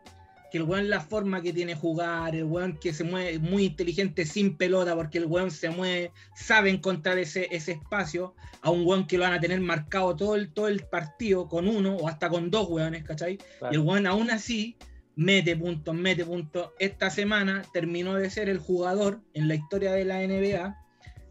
[0.53, 4.23] que el weón la forma que tiene jugar, el weón que se mueve muy inteligente
[4.23, 9.07] sin pelota, porque el weón se mueve, sabe encontrar ese, ese espacio, a un weón
[9.07, 12.29] que lo van a tener marcado todo el, todo el partido con uno o hasta
[12.29, 13.39] con dos weones, ¿cachai?
[13.71, 14.77] Y el weón aún así
[15.15, 16.69] mete puntos, mete puntos.
[16.77, 20.77] Esta semana terminó de ser el jugador en la historia de la NBA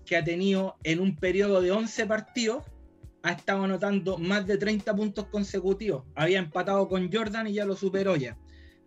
[0.05, 2.65] que ha tenido en un periodo de 11 partidos
[3.23, 6.03] ha estado anotando más de 30 puntos consecutivos.
[6.17, 8.37] Había empatado con Jordan y ya lo superó ya.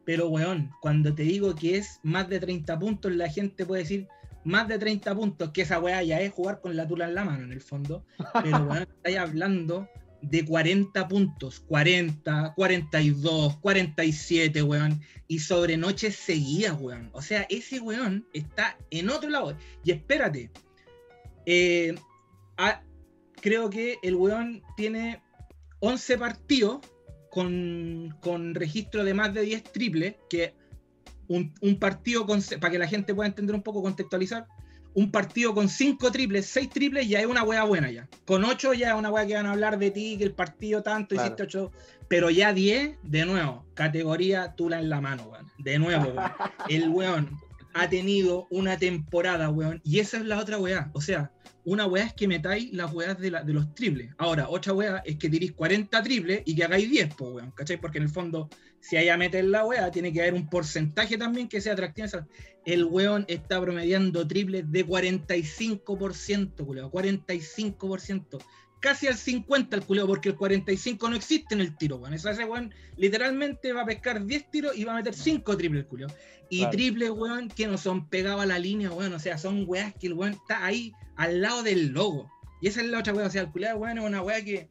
[0.05, 4.07] Pero, weón, cuando te digo que es más de 30 puntos, la gente puede decir
[4.43, 7.25] más de 30 puntos, que esa weá ya es jugar con la tula en la
[7.25, 8.05] mano, en el fondo.
[8.43, 9.89] Pero, weón, estáis hablando
[10.21, 17.09] de 40 puntos, 40, 42, 47, weón, y sobre noches seguidas, weón.
[17.13, 19.57] O sea, ese weón está en otro lado.
[19.83, 20.51] Y espérate,
[21.45, 21.95] eh,
[23.41, 25.21] creo que el weón tiene
[25.79, 26.79] 11 partidos
[27.35, 30.53] con, registro de más de 10 triples, que
[31.27, 34.47] un, partido con, para que la gente pueda entender un poco, contextualizar,
[34.93, 38.07] un partido con 5 triples, 6 triples ya es una wea buena ya.
[38.25, 40.81] Con 8 ya es una wea que van a hablar de ti, que el partido
[40.81, 41.71] tanto, hiciste 8,
[42.07, 45.51] pero ya 10, de nuevo, categoría tula en la mano, weón.
[45.57, 46.31] De nuevo, weón.
[46.69, 47.37] El weón
[47.75, 50.89] ha tenido una temporada, weón, y esa es la otra weá.
[50.93, 51.33] O sea,
[51.65, 54.13] una weá es que metáis las weas de, de los triples.
[54.17, 57.75] Ahora, otra weá es que tiréis 40 triples y que hagáis 10, pues weón, ¿cachai?
[57.75, 58.49] Porque en el fondo,
[58.79, 62.07] si hay a meter la weá, tiene que haber un porcentaje también que sea atractivo.
[62.65, 68.41] El weón está promediando triples de 45%, weón, 45%.
[68.85, 72.13] Casi al 50 el culeo, porque el 45 no existe en el tiro, weón.
[72.13, 75.87] Ese weón literalmente va a pescar 10 tiros y va a meter 5 triples el
[75.87, 76.07] culeo.
[76.51, 79.11] Y triples, weón, que no son pegados a la línea, weón.
[79.13, 82.29] O sea, son weas que el weón está ahí al lado del logo.
[82.61, 83.25] Y esa es la otra wea.
[83.25, 84.69] O sea, el culiado, weón, es una wea que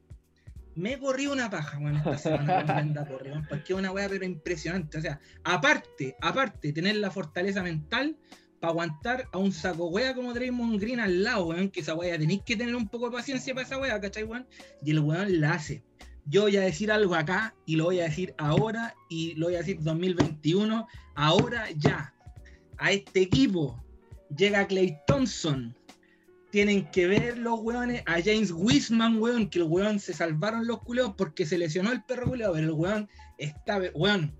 [0.76, 3.08] me corrió una paja, weón, esta semana
[3.48, 4.96] porque es una wea pero impresionante.
[4.96, 8.16] O sea, aparte, aparte, tener la fortaleza mental
[8.64, 12.18] para aguantar a un saco wea como Draymond Green al lado, weón, que esa wea
[12.18, 14.46] tenéis que tener un poco de paciencia para esa wea, ¿cachai, weón?
[14.82, 15.82] Y el weón la hace.
[16.24, 19.56] Yo voy a decir algo acá y lo voy a decir ahora y lo voy
[19.56, 22.14] a decir 2021, ahora ya.
[22.78, 23.84] A este equipo
[24.34, 25.76] llega Clay Thompson,
[26.50, 30.80] tienen que ver los weones a James Wiseman, weón, que el weón se salvaron los
[30.82, 34.34] culeos porque se lesionó el perro culeo, pero el weón está, weón,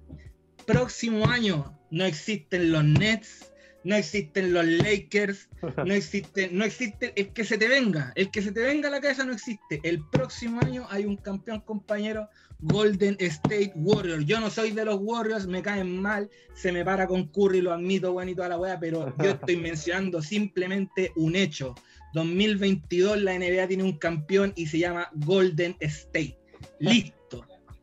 [0.66, 3.50] próximo año no existen los Nets,
[3.84, 5.48] no existen los Lakers,
[5.84, 8.90] no existe, no existe, el que se te venga, el que se te venga a
[8.90, 9.80] la cabeza no existe.
[9.82, 12.28] El próximo año hay un campeón compañero,
[12.60, 14.24] Golden State Warriors.
[14.24, 17.72] Yo no soy de los Warriors, me caen mal, se me para con Curry, lo
[17.72, 21.74] admito, weón, y toda la weá, pero yo estoy mencionando simplemente un hecho.
[22.14, 26.38] 2022 la NBA tiene un campeón y se llama Golden State.
[26.78, 27.23] Listo.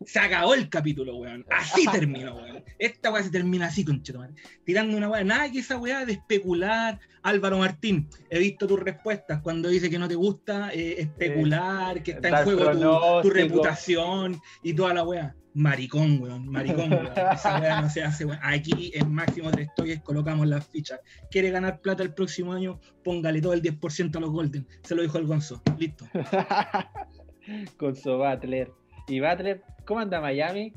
[0.05, 1.45] Se acabó el capítulo, weón.
[1.49, 2.63] Así terminó, weón.
[2.79, 4.25] Esta weá se termina así, concheto,
[4.63, 5.23] Tirando una weá.
[5.23, 6.99] Nada que esa weá de especular.
[7.23, 12.13] Álvaro Martín, he visto tus respuestas cuando dice que no te gusta eh, especular, que
[12.13, 15.35] está en juego tu, reputación y toda la weá.
[15.53, 17.11] Maricón, weón, maricón, weón.
[17.31, 18.39] Esa weá no se hace, weón.
[18.41, 20.99] Aquí en Máximo Tres Toques colocamos las fichas.
[21.29, 22.79] ¿Quiere ganar plata el próximo año?
[23.03, 24.67] Póngale todo el 10% a los Golden.
[24.81, 25.61] Se lo dijo el Gonzo.
[25.77, 26.07] Listo.
[27.77, 28.80] Gonzo Butler.
[29.11, 30.73] Y Butler, ¿cómo anda Miami?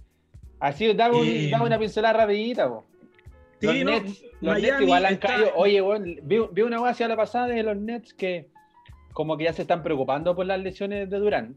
[0.59, 2.85] Así, dame, eh, una pincelada rapidita, po.
[3.61, 5.53] los Nets, los Nets igual han caído.
[5.55, 8.49] Oye, bueno, vi, una cosa hacia la pasada de los Nets que
[9.13, 11.57] como que ya se están preocupando por las lesiones de Durán.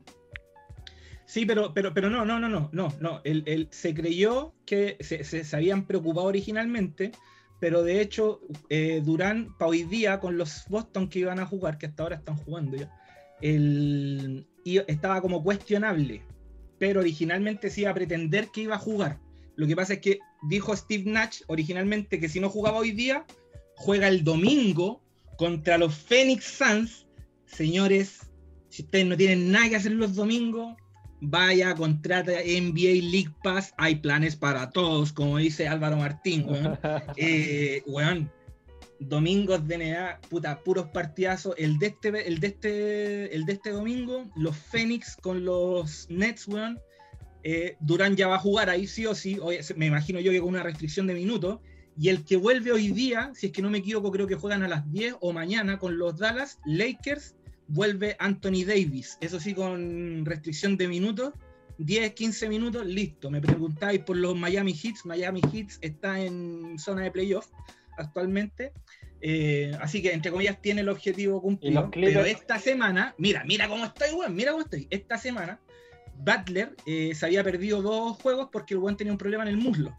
[1.25, 3.21] Sí, pero, pero, pero no, no, no, no, no, no.
[3.23, 7.11] Él, se creyó que se, se, habían preocupado originalmente,
[7.59, 11.79] pero de hecho, eh, Durán, para hoy día, con los Boston que iban a jugar,
[11.79, 12.91] que hasta ahora están jugando ya,
[13.41, 14.45] el,
[14.87, 16.21] estaba como cuestionable,
[16.79, 19.19] pero originalmente se iba a pretender que iba a jugar.
[19.55, 23.25] Lo que pasa es que dijo Steve Nash originalmente que si no jugaba hoy día,
[23.75, 25.01] juega el domingo
[25.37, 27.07] contra los Phoenix Suns.
[27.45, 28.19] Señores,
[28.69, 30.75] si ustedes no tienen nada que hacer los domingos,
[31.21, 36.77] vaya, contrata NBA League Pass, hay planes para todos, como dice Álvaro Martín, weón.
[37.15, 37.81] Eh,
[38.99, 41.55] domingos de NBA, puta, puros partidazos.
[41.57, 46.47] El de este, el de este, el de este domingo, los Phoenix con los Nets,
[46.47, 46.79] weón.
[47.43, 49.39] Eh, Durán ya va a jugar ahí sí o sí,
[49.75, 51.59] me imagino yo que con una restricción de minutos.
[51.99, 54.63] Y el que vuelve hoy día, si es que no me equivoco, creo que juegan
[54.63, 57.35] a las 10 o mañana con los Dallas Lakers
[57.67, 61.33] vuelve Anthony Davis, eso sí con restricción de minutos,
[61.79, 63.29] 10, 15 minutos, listo.
[63.29, 67.47] Me preguntáis por los Miami Heats, Miami Heats está en zona de playoff
[67.97, 68.73] actualmente,
[69.21, 73.85] eh, así que entre comillas tiene el objetivo cumplido, pero esta semana, mira, mira cómo
[73.85, 75.59] estoy, weón, mira cómo estoy, esta semana
[76.19, 79.57] Butler eh, se había perdido dos juegos porque el weón tenía un problema en el
[79.57, 79.97] muslo.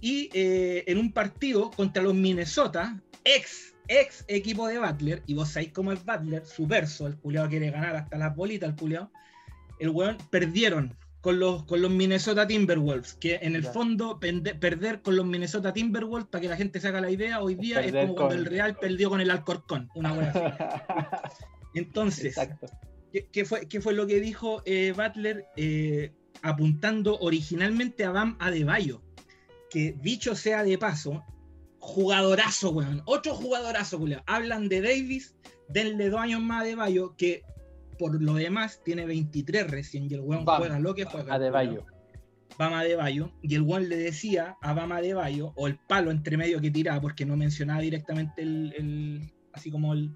[0.00, 5.50] Y eh, en un partido contra los Minnesota, ex ex equipo de Butler, y vos
[5.50, 9.10] sabéis cómo es Butler, su verso, el culiado quiere ganar hasta las bolitas, el culiado,
[9.78, 15.16] el weón perdieron con los, con los Minnesota Timberwolves, que en el fondo perder con
[15.16, 18.14] los Minnesota Timberwolves, para que la gente se haga la idea, hoy día es como
[18.14, 20.14] cuando el Real perdió con el Alcorcón, una
[21.74, 22.36] Entonces,
[23.32, 26.12] ¿qué, fue, ¿qué fue lo que dijo eh, Butler eh,
[26.42, 29.02] apuntando originalmente a Bam Adebayo?
[29.68, 31.24] Que dicho sea de paso,
[31.80, 33.02] jugadorazo, weón.
[33.04, 34.22] Otro jugadorazo, weón.
[34.26, 35.34] Hablan de Davis,
[35.68, 37.44] denle dos años más de Bayo, que
[37.98, 41.34] por lo demás tiene 23 recién y el weón juega lo que juega.
[41.34, 41.84] A de Bayo.
[42.58, 46.10] Bama de Bayo, y el weón le decía a Bama de Bayo, o el palo
[46.10, 50.10] entre medio que tiraba, porque no mencionaba directamente el, así como el,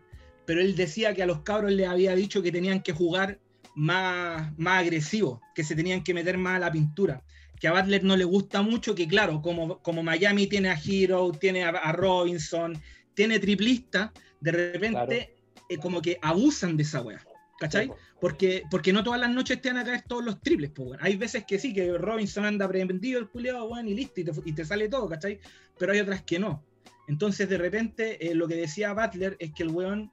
[0.46, 3.40] pero él decía que a los cabros le había dicho que tenían que jugar
[3.74, 7.22] más, más agresivo, que se tenían que meter más a la pintura
[7.60, 11.30] que a Butler no le gusta mucho, que claro, como, como Miami tiene a Hero,
[11.38, 12.80] tiene a, Robinson,
[13.12, 15.36] tiene triplista, de repente
[15.68, 17.22] eh, como que abusan de esa wea.
[17.60, 17.92] ¿Cachai?
[18.18, 21.16] Porque, porque no todas las noches te van a caer todos los triples, pues, Hay
[21.16, 24.88] veces que sí, que Robinson anda prevendido el culiado, weón, y listo, y te, sale
[24.88, 25.40] todo, ¿cachai?
[25.78, 26.64] Pero hay otras que no.
[27.06, 30.10] Entonces, de repente, eh, lo que decía Butler es que el weón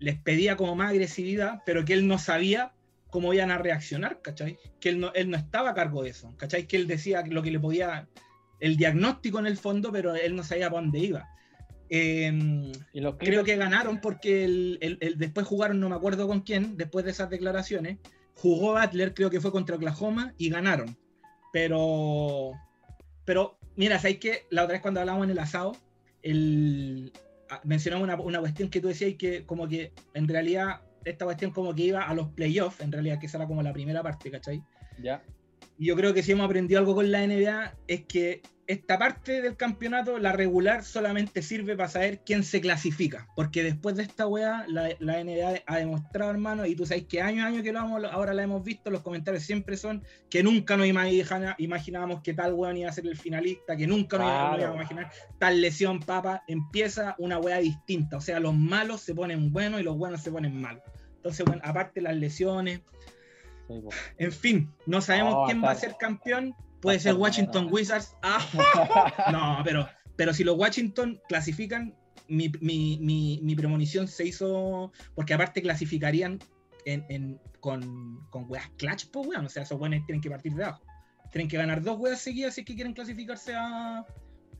[0.00, 2.72] les pedía como más agresividad, pero que él no sabía
[3.10, 4.58] cómo iban a reaccionar, ¿cachai?
[4.80, 6.66] Que él no, él no estaba a cargo de eso, ¿cachai?
[6.66, 8.08] Que él decía lo que le podía,
[8.58, 11.28] el diagnóstico en el fondo, pero él no sabía para dónde iba.
[11.90, 17.04] Em, ¿Y creo que ganaron porque el, después jugaron, no me acuerdo con quién, después
[17.04, 17.98] de esas declaraciones,
[18.34, 20.96] jugó Butler, creo que fue contra Oklahoma, y ganaron.
[21.52, 22.52] Pero,
[23.24, 25.76] pero mira, ¿sabes que La otra vez cuando hablamos en el asado,
[26.22, 27.12] el,
[27.50, 31.52] ah, mencionamos una, una cuestión que tú decías que como que en realidad esta cuestión
[31.52, 34.30] como que iba a los playoffs, en realidad que esa era como la primera parte,
[34.30, 34.62] ¿cachai?
[35.00, 35.22] Ya.
[35.78, 39.40] Y yo creo que si hemos aprendido algo con la NBA es que esta parte
[39.40, 43.26] del campeonato, la regular, solamente sirve para saber quién se clasifica.
[43.34, 47.22] Porque después de esta weá, la, la NBA ha demostrado, hermano, y tú sabes que
[47.22, 50.42] año a año que lo vamos, ahora la hemos visto, los comentarios siempre son que
[50.42, 54.60] nunca nos imaginábamos que tal weón iba a ser el finalista, que nunca nos íbamos
[54.60, 56.42] a imaginar tal lesión, papa.
[56.46, 58.18] Empieza una weá distinta.
[58.18, 60.82] O sea, los malos se ponen buenos y los buenos se ponen malos.
[61.16, 62.82] Entonces, bueno, aparte las lesiones.
[64.18, 66.54] En fin, no sabemos quién va a ser campeón.
[66.80, 68.16] Puede ser Washington Wizards.
[68.22, 68.40] Ah,
[69.32, 71.94] no, pero, pero si los Washington clasifican,
[72.28, 74.92] mi, premonición se hizo.
[75.14, 76.38] Porque aparte clasificarían
[77.60, 79.46] con, con weas clutch, pues weón.
[79.46, 80.82] O sea, esos weones tienen que partir de abajo.
[81.30, 84.06] Tienen que ganar dos weas seguidas si es que quieren clasificarse a,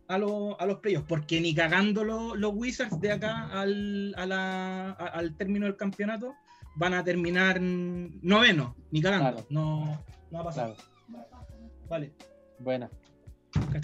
[0.08, 6.34] a, los playoffs, porque ni cagando los Wizards de acá al, al término del campeonato
[6.78, 9.44] van a terminar noveno, ni cagando.
[9.50, 10.74] No, no va a pasar.
[11.88, 12.12] Vale.
[12.60, 12.88] Buena.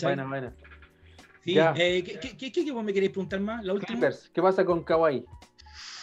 [0.01, 0.55] Buena, buena.
[1.45, 3.65] Sí, eh, ¿qué, qué, qué, me queréis preguntar más?
[3.65, 4.09] La última.
[4.33, 5.25] ¿qué pasa con Kawhi?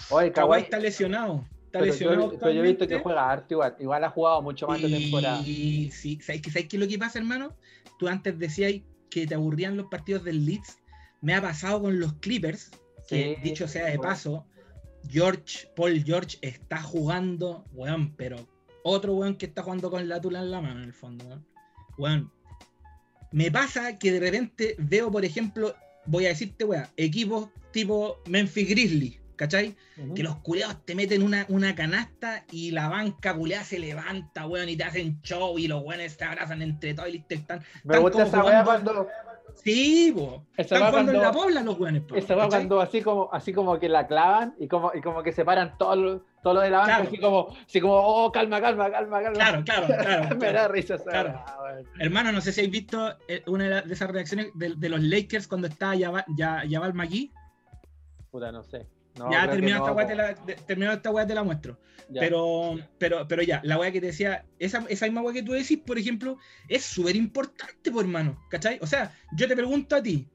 [0.10, 1.46] Oye, Kawhi, está lesionado.
[1.66, 2.34] Está lesionado.
[2.34, 3.76] Yo, pero yo he visto que juega harto igual.
[3.80, 5.42] Igual ha jugado mucho más de temporada.
[5.44, 5.90] Sí,
[6.22, 7.56] ¿sabes, ¿sabes qué es lo que pasa, hermano?
[7.98, 8.74] Tú antes decías
[9.10, 10.78] que te aburrían los partidos del Leeds.
[11.22, 12.72] Me ha pasado con los Clippers,
[13.08, 14.46] que dicho sea de paso,
[15.10, 18.48] George, Paul George está jugando, weón, pero
[18.84, 21.42] otro weón que está jugando con la tula en la mano en el fondo,
[21.98, 22.32] weón.
[23.32, 25.74] Me pasa que de repente veo, por ejemplo,
[26.06, 29.76] voy a decirte, weá, equipos tipo Memphis Grizzlies, ¿cachai?
[30.16, 34.70] Que los culeados te meten una, una canasta y la banca culeada se levanta, weón,
[34.70, 37.64] y te hacen show y los weones se abrazan entre todos y listo, están.
[37.84, 39.08] Me gusta esa weá cuando.
[39.56, 40.46] Sí, po.
[40.58, 42.16] Están jugando en la pobla los weones, po.
[42.16, 45.32] Esa va cuando así como, así como que la clavan y como, y como que
[45.32, 48.92] separan todo lo, todo lo de la banca, así como, así como, oh, calma, calma,
[48.92, 49.34] calma, calma.
[49.34, 50.36] Claro, claro, claro.
[50.38, 51.44] Me da risa esa claro.
[52.00, 55.48] Hermano, no sé si habéis visto eh, una de esas reacciones de, de los Lakers
[55.48, 57.32] cuando está Yaval, Yaval McGee.
[58.32, 60.36] Puta, no sé ya terminó, esta weá te la,
[60.94, 61.78] esta weá te la muestro.
[62.14, 65.54] Pero, pero, pero ya, la weá que te decía, esa, esa misma weá que tú
[65.54, 66.38] decís, por ejemplo,
[66.68, 68.38] es súper importante, por hermano.
[68.50, 68.80] ¿Cachai?
[68.82, 70.28] O sea, yo te pregunto a ti,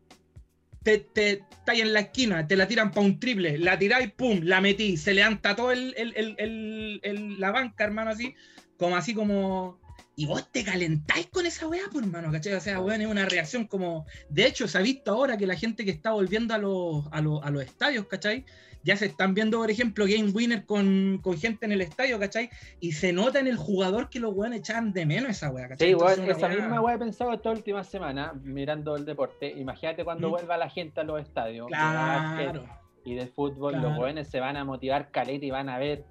[0.83, 4.41] te, te estáis en la esquina, te la tiran para un triple, la tiráis, pum,
[4.43, 8.35] la metí, se levanta todo el, el, el, la banca, hermano, así,
[8.79, 9.81] como así como
[10.19, 12.55] y vos te calentáis con esa weá, por hermano, ¿cachai?
[12.55, 14.07] O sea, weón, es una reacción como.
[14.31, 17.21] De hecho, se ha visto ahora que la gente que está volviendo a los, a
[17.21, 18.47] los, a los estadios, ¿cachai?
[18.83, 22.49] Ya se están viendo, por ejemplo, Game Winner con, con, gente en el estadio, ¿cachai?
[22.81, 25.89] Y se nota en el jugador que los weones echaban de menos esa weá, ¿cachai?
[25.89, 29.51] Sí, weón, esa misma weá he pensado esta última semana, mirando el deporte.
[29.51, 31.67] Imagínate cuando vuelva la gente a los estadios.
[31.67, 32.65] Claro.
[33.05, 36.05] Y de fútbol, los weones se van a motivar caleta y van a ver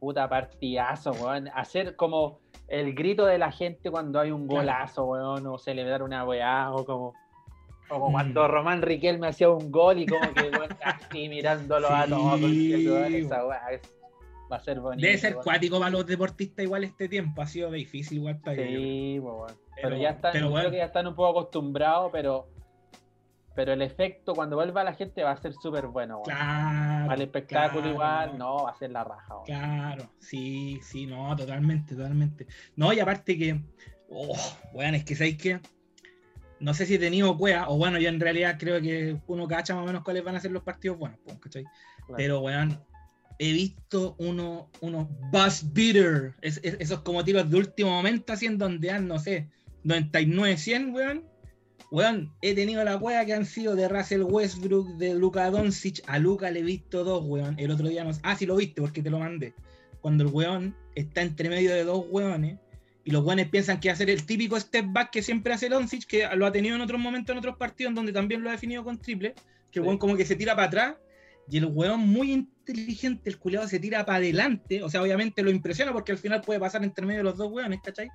[0.00, 1.48] puta partidazo, weón.
[1.54, 6.24] Hacer como el grito de la gente cuando hay un golazo, weón, o celebrar una
[6.24, 7.14] weá, o como,
[7.88, 8.12] como mm.
[8.12, 13.46] cuando Román Riquelme hacía un gol y como que, weón, así mirándolo a todos, esa
[13.46, 13.80] weá
[14.52, 15.04] va a ser bonito.
[15.04, 19.18] Debe ser cuático para los deportistas igual este tiempo, ha sido difícil igual para Sí,
[19.18, 19.52] weón.
[19.80, 22.46] Pero, ya están, creo que ya están un poco acostumbrados, pero
[23.54, 26.22] pero el efecto cuando vuelva la gente va a ser súper bueno.
[26.22, 27.10] Claro.
[27.10, 29.34] Al espectáculo igual, no, va a ser la raja.
[29.44, 32.46] Claro, sí, sí, no, totalmente, totalmente.
[32.76, 33.60] No, y aparte que,
[34.08, 34.36] oh,
[34.72, 35.60] bueno, es que sabéis que,
[36.60, 39.74] no sé si he tenido cueva, o bueno, yo en realidad creo que uno cacha
[39.74, 41.64] más o menos cuáles van a ser los partidos buenos, ¿cachai?
[42.16, 42.80] Pero, weón,
[43.38, 48.90] he visto unos uno bus beater, esos como tiros de último momento, así en donde
[48.90, 49.48] han, no sé,
[49.84, 51.31] 99, 100, weón
[51.92, 56.02] Weón, he tenido la wea que han sido de Russell Westbrook, de Luka Doncic.
[56.06, 57.54] A Luka le he visto dos, weón.
[57.58, 59.52] El otro día no Ah, sí lo viste porque te lo mandé.
[60.00, 62.58] Cuando el weón está entre medio de dos weones
[63.04, 65.68] y los weones piensan que va a ser el típico step back que siempre hace
[65.68, 68.48] Doncic, que lo ha tenido en otros momentos, en otros partidos, en donde también lo
[68.48, 69.34] ha definido con triple.
[69.70, 70.94] Que el weón como que se tira para atrás
[71.46, 74.82] y el weón muy inteligente, el culiado se tira para adelante.
[74.82, 77.52] O sea, obviamente lo impresiona porque al final puede pasar entre medio de los dos
[77.52, 78.08] weones, ¿cachai?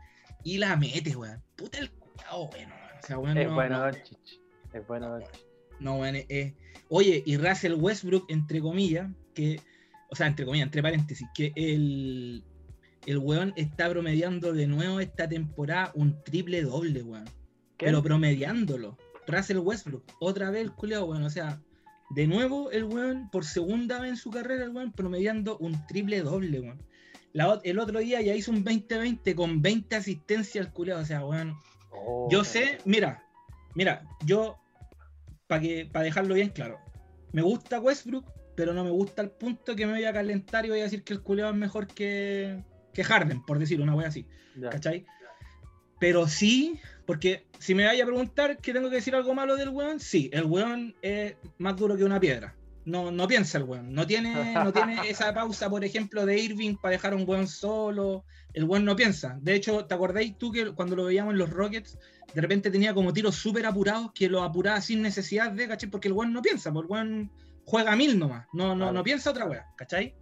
[0.44, 1.44] Y la mete, weón.
[1.56, 5.20] Puta el culiado, weón es bueno, Es bueno,
[5.80, 6.54] No, bueno, eh,
[6.90, 9.60] oye, y Russell Westbrook, entre comillas, que,
[10.10, 12.44] o sea, entre comillas, entre paréntesis, que el,
[13.08, 17.26] el weón está promediando de nuevo esta temporada un triple doble, weón.
[17.78, 18.98] Pero promediándolo.
[19.28, 21.24] Russell Westbrook, otra vez el culiao, weón.
[21.24, 21.62] O sea,
[22.10, 26.22] de nuevo el weón, por segunda vez en su carrera, el weón, promediando un triple
[26.22, 26.84] doble, weón.
[27.64, 31.00] el otro día ya hizo un 20-20 con 20 asistencias al culiao.
[31.00, 31.56] O sea, weón,
[31.92, 33.24] Oh, yo sé, mira,
[33.76, 34.58] mira, yo,
[35.48, 35.62] para
[35.92, 36.80] para dejarlo bien claro,
[37.32, 40.70] me gusta Westbrook, pero no me gusta el punto que me voy a calentar y
[40.70, 42.64] voy a decir que el culeo es mejor que,
[42.94, 44.26] que Harden, por decir una wea así.
[44.72, 45.06] ¿Cachai?
[46.00, 49.70] Pero sí, porque si me vaya a preguntar que tengo que decir algo malo del
[49.70, 52.57] weón, sí, el weón es más duro que una piedra.
[52.88, 53.94] No, no piensa el weón.
[53.94, 57.48] No tiene, no tiene esa pausa, por ejemplo, de Irving para dejar a un weón
[57.48, 58.24] solo
[58.58, 59.38] el weón no piensa.
[59.40, 61.96] De hecho, ¿te acordáis tú que cuando lo veíamos en los Rockets,
[62.34, 65.92] de repente tenía como tiros súper apurados que lo apuraba sin necesidad de, ¿cachai?
[65.92, 67.32] Porque el weón no piensa, porque el weón
[67.66, 70.16] juega mil nomás, no, no, no piensa otra weá, ¿cachai?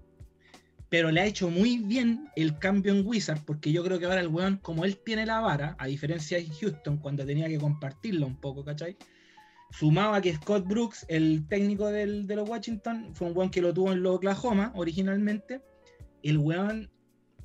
[0.89, 4.19] Pero le ha hecho muy bien el cambio en Wizard, porque yo creo que ahora
[4.19, 8.27] el weón, como él tiene la vara, a diferencia de Houston, cuando tenía que compartirlo
[8.27, 8.97] un poco, ¿cachai?
[9.71, 13.73] Sumaba que Scott Brooks, el técnico del, de los Washington, fue un weón que lo
[13.73, 15.61] tuvo en los Oklahoma originalmente.
[16.23, 16.89] El weón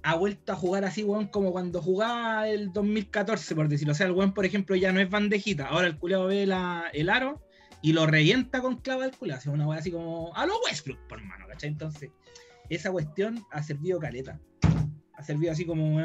[0.02, 3.92] ha vuelto a jugar así, weón, como cuando jugaba el 2014, por decirlo.
[3.92, 5.66] O sea, el weón, por ejemplo, ya no es bandejita.
[5.66, 7.42] Ahora el culeado ve el aro
[7.82, 9.40] y lo revienta con clava al culeado.
[9.40, 11.70] O sea, una weá así como a lo Westbrook, por mano, ¿cachai?
[11.70, 12.10] Entonces,
[12.68, 14.40] esa cuestión ha servido caleta.
[15.14, 15.98] Ha servido así como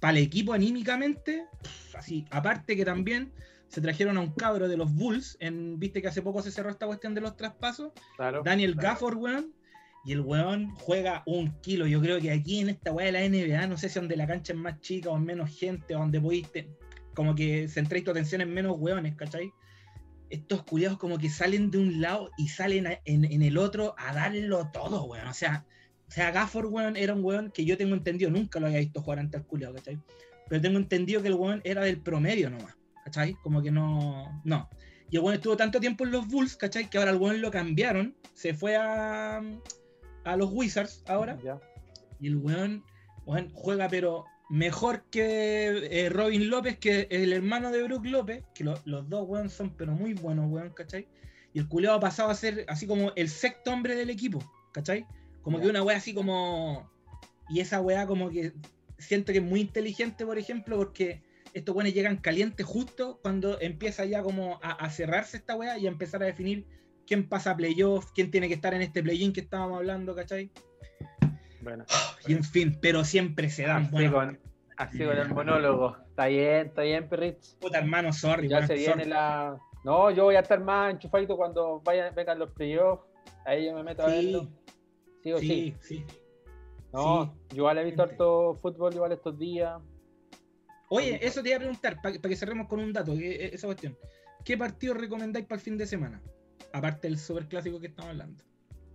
[0.00, 1.46] para el equipo anímicamente.
[1.94, 3.32] Así, aparte que también
[3.68, 5.36] se trajeron a un cabro de los Bulls.
[5.40, 7.92] En, Viste que hace poco se cerró esta cuestión de los traspasos.
[8.44, 9.54] Daniel Gafford, weón
[10.08, 11.86] y el weón juega un kilo.
[11.86, 14.26] Yo creo que aquí en esta weá de la NBA, no sé si donde la
[14.26, 16.70] cancha es más chica o menos gente, o donde pudiste,
[17.14, 19.52] como que centréis tu atención en menos weones, ¿cachai?
[20.30, 24.70] Estos culiados como que salen de un lado y salen en, el otro a darlo
[24.72, 25.28] todo, weón.
[25.28, 25.66] O sea,
[26.06, 29.02] o sea, Gafford, weón, era un weón que yo tengo entendido, nunca lo había visto
[29.02, 29.98] jugar ante el culiado, ¿cachai?
[30.48, 32.76] Pero tengo entendido que el weón era del promedio nomás,
[33.08, 33.34] ¿cachai?
[33.42, 34.68] Como que no, no.
[35.10, 36.90] Y el weón estuvo tanto tiempo en los Bulls, ¿cachai?
[36.90, 38.14] Que ahora el weón lo cambiaron.
[38.34, 39.40] Se fue a,
[40.24, 41.38] a los Wizards ahora.
[42.20, 42.84] Y el weón,
[43.54, 48.44] juega, pero mejor que eh, Robin López, que el hermano de Brook López.
[48.54, 51.08] Que los dos weón son, pero muy buenos, weón, ¿cachai?
[51.54, 54.38] Y el culeado ha pasado a ser así como el sexto hombre del equipo,
[54.72, 55.06] ¿cachai?
[55.42, 56.90] Como que una weá así como.
[57.48, 58.52] Y esa weá como que
[58.98, 61.22] siento que es muy inteligente, por ejemplo, porque
[61.54, 65.90] estos weones llegan calientes justo cuando empieza ya como a, cerrarse esta weá y a
[65.90, 66.66] empezar a definir
[67.06, 70.50] quién pasa a playoff, quién tiene que estar en este play-in que estábamos hablando, ¿cachai?
[71.60, 71.84] Bueno.
[72.26, 74.38] Y en fin, pero siempre se dan con,
[74.76, 75.96] así con el monólogo.
[76.08, 77.56] Está bien, está bien, Perrich.
[77.58, 78.48] Puta hermano, sorry.
[78.48, 79.56] Ya se viene la.
[79.84, 83.06] No, yo voy a estar más enchufadito cuando vayan, vengan los playoffs.
[83.44, 84.48] Ahí yo me meto a verlo.
[85.22, 85.74] Sí o sí.
[85.80, 86.04] sí.
[86.92, 89.80] No, yo igual he visto harto fútbol igual estos días.
[90.90, 93.96] Oye, eso te iba a preguntar, para que cerremos con un dato, esa cuestión.
[94.44, 96.22] ¿Qué partido recomendáis para el fin de semana?
[96.72, 98.44] Aparte del super clásico que estamos hablando.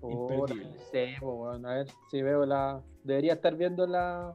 [0.01, 0.45] Oh,
[0.91, 2.81] sí, bueno, a ver si veo la.
[3.03, 4.33] Debería estar viendo la.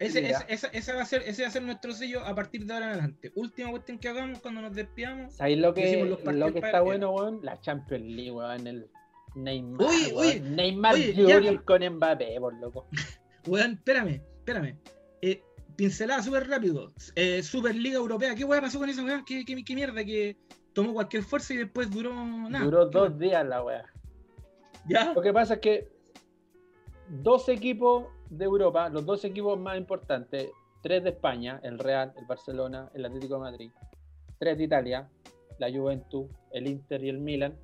[0.00, 2.92] ese, va a ser, ese va a ser nuestro sello a partir de ahora en
[2.92, 3.32] adelante.
[3.36, 5.34] Última cuestión que hagamos cuando nos despidamos.
[5.34, 7.40] ¿Sabéis lo que, lo que está bueno, weón?
[7.42, 8.66] La Champions League, weón.
[8.66, 8.90] El
[9.34, 9.86] Neymar.
[9.86, 12.86] Uy, uy, Neymar Junior con Mbappé, por loco.
[13.46, 14.76] Weón, espérame, espérame.
[15.20, 15.42] Eh,
[15.76, 16.92] pincelada súper rápido.
[17.14, 19.22] Eh, Superliga Europea, ¿qué weá pasó con esa weá?
[19.26, 20.04] ¿Qué, qué, mierda?
[20.04, 20.36] Que
[20.72, 22.64] tomó cualquier fuerza y después duró nada.
[22.64, 23.84] Duró dos días la weá.
[24.88, 25.12] ¿Ya?
[25.12, 25.92] Lo que pasa es que
[27.08, 30.50] dos equipos de Europa, los dos equipos más importantes,
[30.82, 33.70] tres de España, el Real, el Barcelona, el Atlético de Madrid,
[34.38, 35.08] tres de Italia,
[35.58, 37.54] la Juventus, el Inter y el Milan,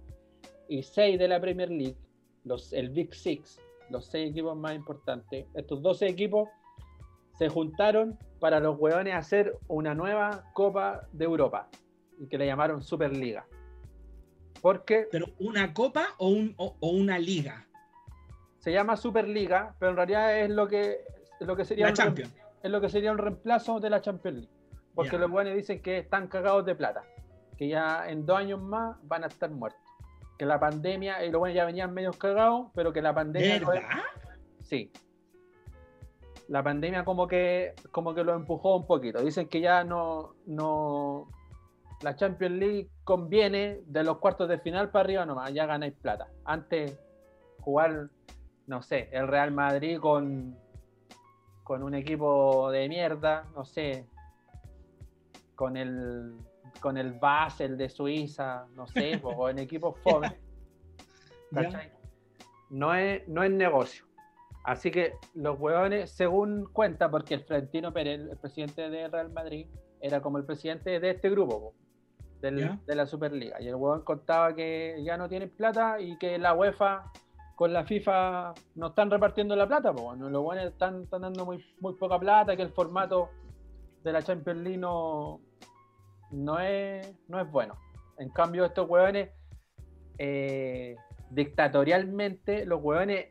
[0.68, 1.96] y seis de la Premier League,
[2.44, 3.58] los, el Big Six,
[3.90, 5.46] los seis equipos más importantes.
[5.54, 6.48] Estos 12 equipos
[7.38, 11.68] se juntaron para los hueones hacer una nueva Copa de Europa,
[12.18, 13.46] y que le llamaron Superliga.
[14.60, 15.06] Porque.
[15.10, 17.66] ¿Pero una copa o, un, o, una liga?
[18.58, 21.04] Se llama Superliga, pero en realidad es lo que,
[21.40, 21.86] lo que sería.
[21.86, 22.22] un,
[22.62, 24.54] Es lo que sería un reemplazo de la Champions League.
[24.96, 27.04] Porque los hueones dicen que están cagados de plata.
[27.56, 29.80] Que ya en dos años más van a estar muertos.
[30.36, 33.60] Que la pandemia, y los buenos ya venían medio cagados, pero que la pandemia.
[33.60, 34.02] ¿Verdad?
[34.64, 34.90] Sí,
[36.48, 39.22] la pandemia como que, como que lo empujó un poquito.
[39.22, 41.28] Dicen que ya no, no,
[42.02, 46.28] la Champions League conviene de los cuartos de final para arriba nomás, ya ganáis plata.
[46.44, 46.98] Antes
[47.60, 48.08] jugar,
[48.66, 50.56] no sé, el Real Madrid con,
[51.64, 54.06] con un equipo de mierda, no sé,
[55.54, 56.34] con el
[56.80, 60.38] con el Basel de Suiza, no sé, o en equipos jóvenes.
[62.70, 64.07] No es, no es negocio.
[64.68, 69.66] Así que los hueones, según cuenta, porque el Florentino Pérez, el presidente de Real Madrid,
[69.98, 71.72] era como el presidente de este grupo,
[72.42, 73.62] de la Superliga.
[73.62, 77.10] Y el hueón contaba que ya no tienen plata y que la UEFA
[77.54, 81.94] con la FIFA no están repartiendo la plata, pues los hueones están, dando muy, muy
[81.94, 83.30] poca plata, que el formato
[84.04, 85.40] de la Champions League no,
[86.60, 87.74] es, no es bueno.
[88.18, 89.30] En cambio, estos hueones,
[90.18, 90.94] eh,
[91.30, 93.28] dictatorialmente, los hueones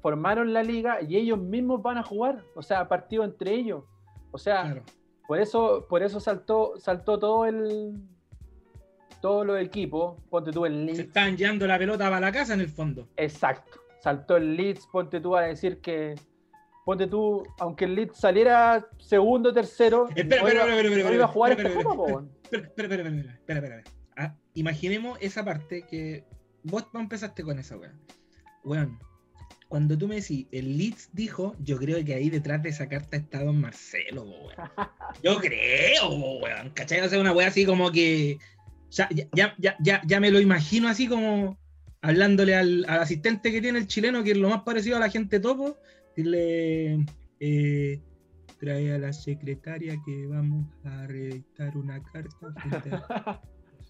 [0.00, 3.84] formaron la liga y ellos mismos van a jugar, o sea, partido entre ellos.
[4.30, 4.82] O sea,
[5.26, 7.94] por eso, por eso saltó, saltó todo el
[9.20, 10.96] todos los equipos, ponte tú el Leeds.
[10.96, 13.08] Se están llevando la pelota para la casa en el fondo.
[13.16, 13.80] Exacto.
[14.02, 16.14] Saltó el Leeds, ponte tú a decir que.
[16.84, 21.52] Ponte tú, aunque el Leeds saliera segundo, tercero, espera, espera, espera, espera, iba a jugar
[21.52, 23.82] espera, esta Copa, espera, espera, espera, espera, espera,
[24.16, 26.24] ah, imaginemos esa parte que
[26.64, 27.92] vos empezaste con esa weá.
[28.64, 28.98] Weón,
[29.70, 33.16] cuando tú me decís, el Leeds dijo, yo creo que ahí detrás de esa carta
[33.16, 34.50] está Don Marcelo, weón.
[35.22, 36.08] Yo creo,
[36.42, 36.70] weón.
[36.70, 37.00] ¿Cachai?
[37.02, 38.38] O sea, una weá así como que.
[38.90, 41.56] Ya, ya, ya, ya, ya me lo imagino así como
[42.02, 45.38] hablándole al, asistente que tiene el chileno, que es lo más parecido a la gente
[45.38, 45.76] topo,
[46.16, 47.06] decirle.
[47.38, 48.00] Eh,
[48.58, 53.40] trae a la secretaria que vamos a redactar una carta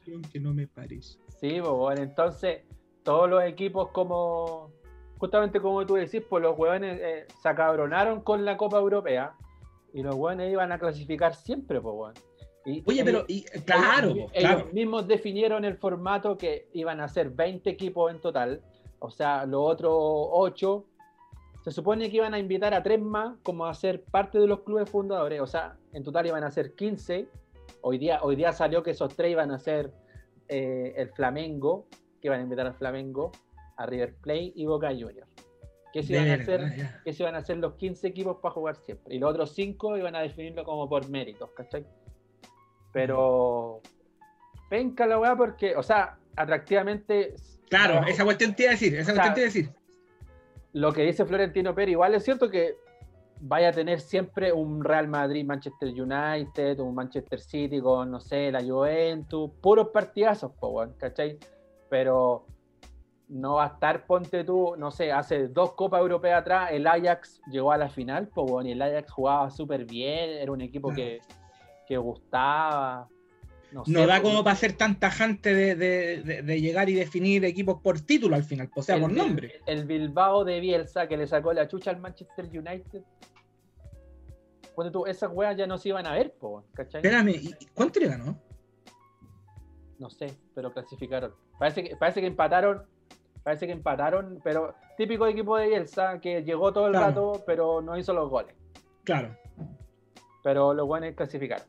[0.30, 1.18] que no me parece.
[1.40, 2.64] Sí, pues, bueno, entonces
[3.02, 4.78] todos los equipos como
[5.20, 9.34] justamente como tú decís, pues los hueones eh, se acabronaron con la Copa Europea
[9.92, 12.14] y los hueones iban a clasificar siempre, pues weón.
[12.86, 13.26] Oye, pero
[13.64, 18.62] claro, ellos, mismos definieron el formato que iban a ser 20 equipos en total,
[18.98, 20.84] o sea, los otros 8
[21.64, 24.60] se supone que iban a invitar a tres más como a ser parte de los
[24.60, 27.28] clubes fundadores, o sea, en total iban a ser 15.
[27.82, 29.92] Hoy día, hoy día salió que esos tres iban a ser
[30.48, 31.86] eh, el Flamengo,
[32.20, 33.32] que iban a invitar al Flamengo,
[33.80, 35.28] a River Plate y Boca Juniors.
[35.92, 36.60] Que se, iban a hacer,
[37.02, 39.16] que se iban a hacer los 15 equipos para jugar siempre.
[39.16, 41.84] Y los otros 5 iban a definirlo como por méritos, ¿cachai?
[42.92, 43.80] Pero
[44.68, 47.34] penca la weá porque, o sea, atractivamente.
[47.68, 49.70] Claro, esa cuestión te iba a decir, esa cuestión te iba a decir.
[50.72, 52.76] Lo que dice Florentino Pérez, igual es cierto que
[53.40, 58.52] vaya a tener siempre un Real Madrid, Manchester United, un Manchester City con, no sé,
[58.52, 60.52] la Juventus, puros partidazos,
[60.98, 61.38] ¿cachai?
[61.88, 62.46] Pero
[63.30, 67.40] no va a estar, ponte tú, no sé, hace dos Copas Europeas atrás, el Ajax
[67.50, 71.20] llegó a la final, pues y el Ajax jugaba súper bien, era un equipo que,
[71.96, 73.08] gustaba.
[73.72, 78.44] No, da como para ser tan tajante de, llegar y definir equipos por título al
[78.44, 79.60] final, o sea, por nombre.
[79.66, 83.02] El Bilbao de Bielsa que le sacó la chucha al Manchester United.
[84.74, 87.00] Ponte tú, esas weas ya no se iban a ver, po, ¿cachai?
[87.00, 88.40] Espérame, ¿cuánto le ganó?
[89.98, 91.34] No sé, pero clasificaron.
[91.58, 92.86] Parece que, parece que empataron
[93.42, 97.96] Parece que empataron, pero típico equipo de Bielsa que llegó todo el rato, pero no
[97.96, 98.54] hizo los goles.
[99.04, 99.34] Claro.
[100.42, 101.66] Pero los buenos clasificaron.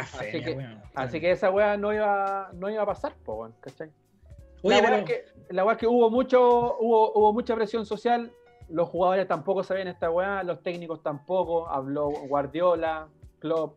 [0.00, 3.90] así, que, así que esa weá no iba, no iba a pasar, pues, ¿cachai?
[4.62, 8.32] la weá es que, la que hubo mucho, hubo, hubo mucha presión social,
[8.68, 13.08] los jugadores tampoco sabían esta weá, los técnicos tampoco, habló Guardiola,
[13.38, 13.76] Klopp,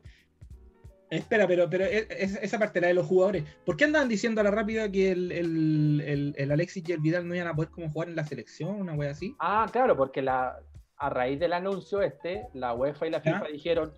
[1.09, 3.43] Espera, pero, pero esa parte la de los jugadores.
[3.65, 7.47] ¿Por qué andaban diciendo a la rápida que el, Alexis y el Vidal no iban
[7.47, 9.35] a poder como jugar en la selección, una wea así?
[9.39, 10.59] Ah, claro, porque la,
[10.97, 13.93] a raíz del anuncio este, la UEFA y la FIFA dijeron,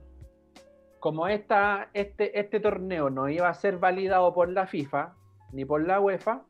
[1.00, 5.16] como esta, este, este torneo no iba a ser validado por la FIFA
[5.52, 6.44] ni por la UEFA,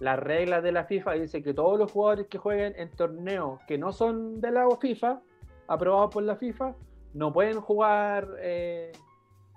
[0.00, 3.78] las reglas de la FIFA dicen que todos los jugadores que jueguen en torneos que
[3.78, 5.20] no son de la FIFA,
[5.68, 6.74] aprobados por la FIFA,
[7.12, 8.90] no pueden jugar eh,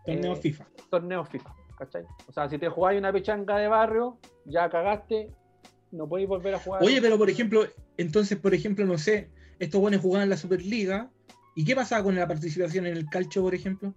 [0.07, 0.67] Torneo eh, FIFA.
[0.89, 2.03] Torneo FIFA, ¿cachai?
[2.27, 5.29] O sea, si te jugáis una pichanga de barrio, ya cagaste,
[5.91, 6.81] no podéis volver a jugar.
[6.81, 7.65] Oye, pero por ejemplo,
[7.97, 9.29] entonces, por ejemplo, no sé,
[9.59, 11.09] estos buenos jugaban en la Superliga,
[11.55, 13.93] ¿y qué pasaba con la participación en el calcio, por ejemplo?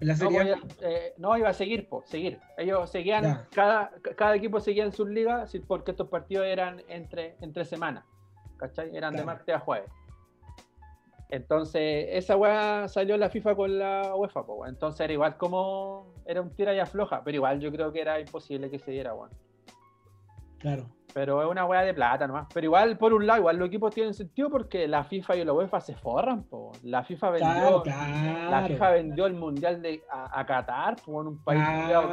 [0.00, 0.44] En la serie.
[0.44, 2.38] No, eh, no iba a seguir, po, seguir.
[2.58, 7.64] Ellos seguían, cada, cada equipo seguía en sus ligas, porque estos partidos eran entre, entre
[7.64, 8.04] semanas,
[8.58, 8.94] ¿cachai?
[8.94, 9.88] Eran de martes a jueves.
[11.30, 16.40] Entonces, esa weá salió la FIFA con la UEFA, pues, entonces era igual como era
[16.40, 19.30] un tira y afloja, pero igual yo creo que era imposible que se diera, weón.
[20.58, 20.86] Claro.
[21.12, 22.48] Pero es una weá de plata nomás.
[22.52, 25.52] Pero igual, por un lado, igual los equipos tienen sentido porque la FIFA y la
[25.52, 26.72] UEFA se forran, po.
[26.82, 31.62] La FIFA vendió, La FIFA vendió el mundial de, a, Qatar, po, en un país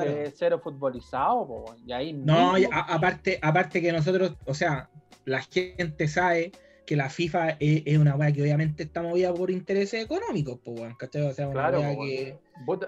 [0.04, 1.76] que es cero futbolizado, po.
[1.86, 4.90] Y ahí no, aparte, aparte que nosotros, o sea,
[5.26, 6.52] la gente sabe
[6.86, 11.24] que la FIFA es, una weá que obviamente está movida por intereses económicos, pues, ¿cachai?
[11.24, 12.38] O sea, una claro, que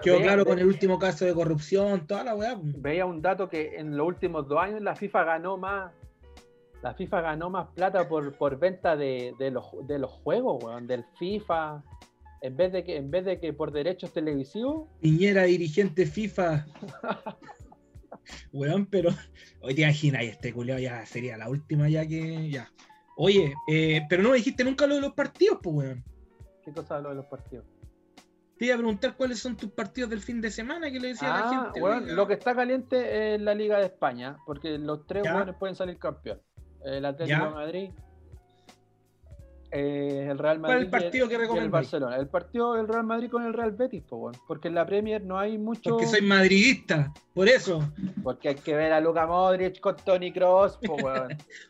[0.02, 2.58] quedó claro con el último caso de corrupción, toda la weá.
[2.60, 5.92] Veía un dato que en los últimos dos años la FIFA ganó más,
[6.82, 11.04] la FIFA ganó más plata por, por venta de, los, de los juegos, weón, del
[11.18, 11.82] FIFA.
[12.42, 14.86] En vez, de que, en vez de que por derechos televisivos.
[15.00, 16.66] Piñera, dirigente FIFA.
[18.52, 19.10] weón, pero
[19.62, 22.50] hoy te imaginas, este culiao ya sería la última ya que.
[22.50, 22.70] ya.
[23.16, 26.04] Oye, eh, pero no me dijiste nunca lo de los partidos, pues, weón.
[26.64, 27.64] ¿Qué cosa lo de los partidos?
[28.58, 31.34] Te iba a preguntar cuáles son tus partidos del fin de semana que le decía
[31.34, 31.80] a la ah, gente.
[31.80, 35.74] Bueno, lo que está caliente es la Liga de España, porque los tres buenos pueden
[35.74, 36.40] salir campeón.
[36.84, 37.90] El Atlético de Madrid,
[39.76, 40.74] eh, el Real Madrid.
[40.74, 41.64] ¿Cuál es el partido que recomiendas?
[41.64, 42.16] El Barcelona.
[42.16, 45.24] El partido del Real Madrid con el Real Betis, pues, bueno, porque en la Premier
[45.24, 45.90] no hay mucho.
[45.90, 47.82] Porque soy madridista, por eso.
[48.22, 51.26] Porque hay que ver a Luka Modric con Tony Cross, pues, bueno.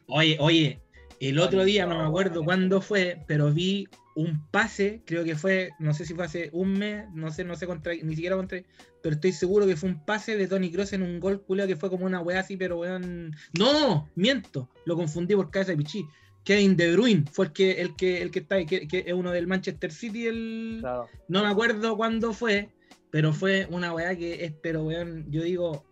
[0.09, 0.83] oye, oye,
[1.29, 5.71] el otro día, no me acuerdo cuándo fue, pero vi un pase, creo que fue,
[5.79, 8.63] no sé si fue hace un mes, no sé, no sé contra, ni siquiera contra,
[9.03, 11.77] pero estoy seguro que fue un pase de Tony Cross en un gol culeo que
[11.77, 13.35] fue como una weá así, pero weón.
[13.59, 16.07] No, miento, lo confundí por cabeza de pichí.
[16.45, 19.31] Kevin De Bruyne fue el que, el que, el que está, que, que es uno
[19.31, 20.83] del Manchester City, el.
[21.29, 22.69] No me acuerdo cuándo fue,
[23.11, 25.85] pero fue una weá que es, pero weón, yo digo,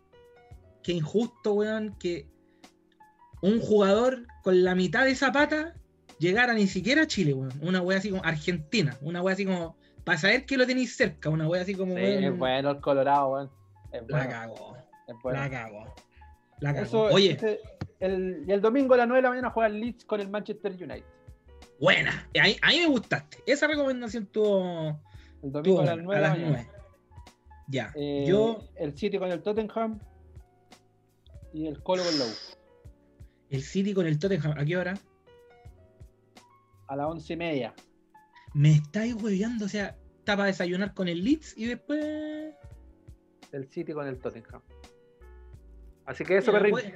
[0.83, 2.27] qué injusto, weón, que
[3.43, 5.75] un jugador con la mitad de Zapata
[6.19, 7.53] llegara ni siquiera a Chile, weón.
[7.61, 11.29] Una wea así como Argentina, una wea así como para saber que lo tenéis cerca,
[11.29, 11.95] una wea así como.
[11.95, 13.51] Sí, es bueno el Colorado, weón.
[14.09, 14.77] La cago.
[15.25, 15.95] La cago.
[16.61, 17.03] La cago.
[17.13, 17.33] Oye.
[17.33, 17.61] Este,
[18.01, 20.29] el, y el domingo a las 9 de la mañana juega el Leeds con el
[20.29, 21.05] Manchester United.
[21.81, 22.29] Buena.
[22.41, 23.39] A mí, me gustaste.
[23.47, 25.01] Esa recomendación tuvo.
[25.43, 26.69] El domingo a las 9 de la mañana.
[27.67, 27.93] Ya.
[27.97, 28.61] Eh, yo.
[28.77, 29.99] El City con el Tottenham.
[31.53, 32.52] Y el Colo con la U.
[33.53, 34.99] El City con el Tottenham, ¿a qué hora?
[36.89, 37.75] A las once y media.
[38.55, 42.55] Me estáis hueveando, o sea, está para desayunar con el Leeds y después.
[43.53, 44.63] El City con el Tottenham.
[46.07, 46.71] Así que eso, perrín.
[46.71, 46.95] Pues,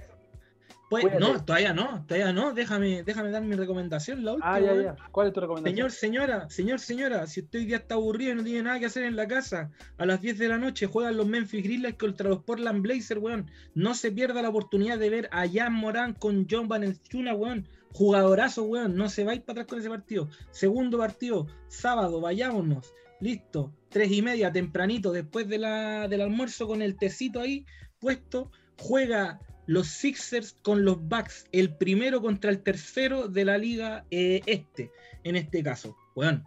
[0.90, 2.52] no, todavía no, todavía no.
[2.54, 4.54] Déjame, déjame dar mi recomendación, la última.
[4.54, 4.96] Ah, ya, ya.
[5.10, 5.90] ¿Cuál es tu recomendación?
[5.90, 8.86] Señor, señora, señor, señora, si usted hoy día está aburrido y no tiene nada que
[8.86, 12.28] hacer en la casa, a las 10 de la noche juegan los Memphis Grizzlies contra
[12.28, 13.50] los Portland Blazers, weón.
[13.74, 17.66] No se pierda la oportunidad de ver a Jan Morán con John Valenciuna, weón.
[17.92, 18.96] Jugadorazo, weón.
[18.96, 20.28] No se va a ir para atrás con ese partido.
[20.50, 22.94] Segundo partido, sábado, vayámonos.
[23.20, 23.72] Listo.
[23.88, 27.66] Tres y media, tempranito, después de la, del almuerzo con el tecito ahí
[27.98, 28.50] puesto.
[28.78, 34.40] Juega los Sixers con los Bucks, el primero contra el tercero de la liga eh,
[34.46, 34.90] este,
[35.24, 35.96] en este caso.
[36.14, 36.44] Weón,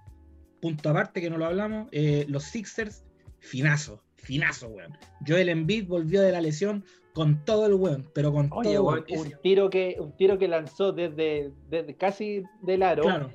[0.61, 3.05] punto aparte que no lo hablamos, eh, los Sixers,
[3.39, 4.97] finazo, finazo, weón.
[5.27, 6.83] Joel Embiid volvió de la lesión
[7.13, 10.93] con todo el weón, pero con todo weón, un, tiro que, un tiro que lanzó
[10.93, 13.31] desde, desde casi del aro,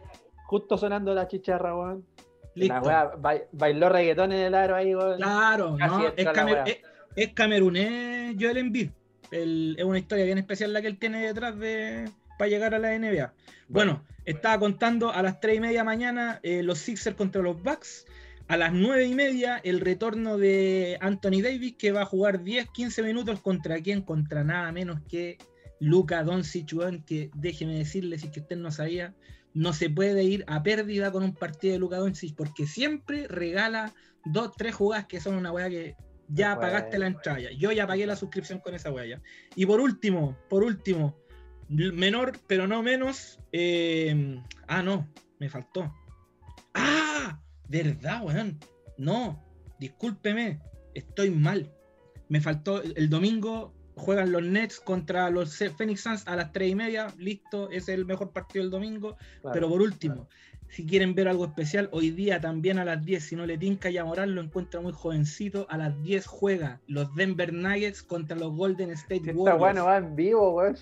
[0.47, 2.07] justo sonando la chicharra, weón.
[2.55, 3.13] La weá,
[3.51, 5.17] bailó reggaetón en el aro ahí, weón.
[5.17, 6.81] Claro, no, es, camer,
[7.17, 8.91] es, camerunés Joel Embiid
[9.31, 12.99] es una historia bien especial la que él tiene detrás de para llegar a la
[12.99, 13.33] NBA.
[13.69, 18.07] Bueno, estaba contando a las 3 y media mañana eh, los Sixers contra los Bucks.
[18.47, 23.03] A las 9 y media el retorno de Anthony Davis que va a jugar 10-15
[23.03, 24.03] minutos contra quién?
[24.03, 25.39] Contra nada menos que
[25.81, 26.75] Luca Doncic,
[27.07, 29.15] que déjeme decirle si que usted no sabía,
[29.55, 33.95] no se puede ir a pérdida con un partido de Luca Doncic porque siempre regala
[34.25, 35.97] dos, tres jugadas que son una weá que
[36.29, 37.51] ya pagaste la entrada.
[37.53, 39.21] Yo ya pagué la suscripción con esa wea.
[39.55, 41.17] Y por último, por último,
[41.69, 43.39] menor pero no menos.
[43.53, 45.93] Eh, ah, no, me faltó.
[46.75, 47.41] ¡Ah!
[47.69, 48.59] ¿Verdad, weón?
[48.99, 49.43] No,
[49.79, 50.61] discúlpeme,
[50.95, 51.73] estoy mal.
[52.29, 53.75] Me faltó el domingo.
[53.97, 57.07] Juegan los Nets contra los Phoenix Suns a las 3 y media.
[57.17, 59.17] Listo, ese es el mejor partido del domingo.
[59.53, 60.29] pero por último,
[60.75, 63.91] si quieren ver algo especial, hoy día también a las 10, si no le tinca
[63.91, 68.57] ya Moral lo encuentra muy jovencito, a las 10 juega los Denver Nuggets contra los
[68.57, 69.39] Golden State Warriors.
[69.39, 70.77] Esta bueno va en vivo, weón.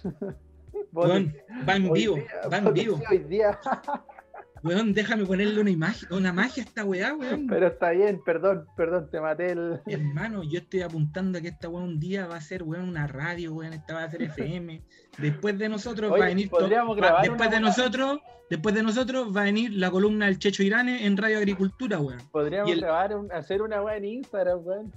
[0.96, 2.16] va en vivo,
[2.50, 2.98] va en vivo.
[3.10, 3.60] Hoy día.
[4.64, 7.48] Weón, déjame ponerle una imagen, una magia a esta weá, weón.
[7.48, 9.80] Pero está bien, perdón, perdón, te maté el.
[9.86, 13.08] Hermano, yo estoy apuntando a que esta weá un día va a ser, weón, una
[13.08, 14.80] radio, weón, esta va a ser FM.
[15.18, 16.48] Después de nosotros va a venir.
[16.48, 18.20] Grabar después de nosotros,
[18.50, 22.20] después de nosotros va a venir la columna del Checho Irane en Radio Agricultura, weón.
[22.30, 24.92] Podríamos grabar, hacer una weá en Instagram, weón.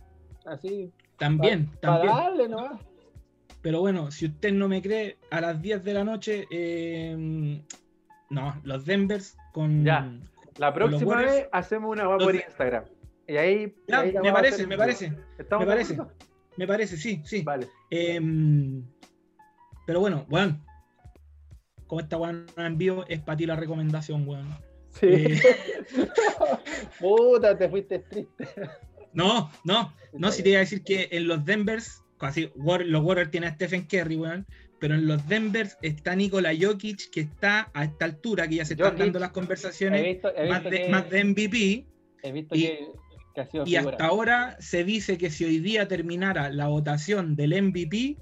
[0.45, 0.91] Así.
[1.17, 2.13] También, también.
[2.13, 2.49] darle
[3.63, 7.63] Pero bueno, si usted no me cree, a las 10 de la noche, eh,
[8.29, 9.85] no, los Denvers con.
[9.85, 10.11] Ya.
[10.57, 12.83] La próxima vez hacemos una web por Instagram.
[13.25, 13.75] Y ahí.
[13.87, 15.97] me, parece, me parece, me parece.
[16.57, 17.41] Me parece, sí, sí.
[17.41, 17.67] Vale.
[17.89, 18.83] Em,
[19.87, 20.61] pero bueno, weón.
[21.87, 24.49] Como esta weón en vivo, es para ti la recomendación, weón.
[24.89, 25.07] Sí.
[25.07, 25.41] Eh,
[26.99, 28.47] Puta, te fuiste triste.
[29.13, 33.31] No, no, no, si te iba a decir que en los Denvers, casi los Warriors
[33.31, 34.45] tienen a Stephen Curry, weón
[34.85, 38.75] pero en los Denvers está Nikola Jokic, que está a esta altura, que ya se
[38.75, 40.63] están dando las conversaciones más,
[41.09, 41.87] de, MVP.
[42.21, 46.67] He visto y, que, y hasta ahora se dice que si hoy día terminara la
[46.67, 48.17] votación del MVP,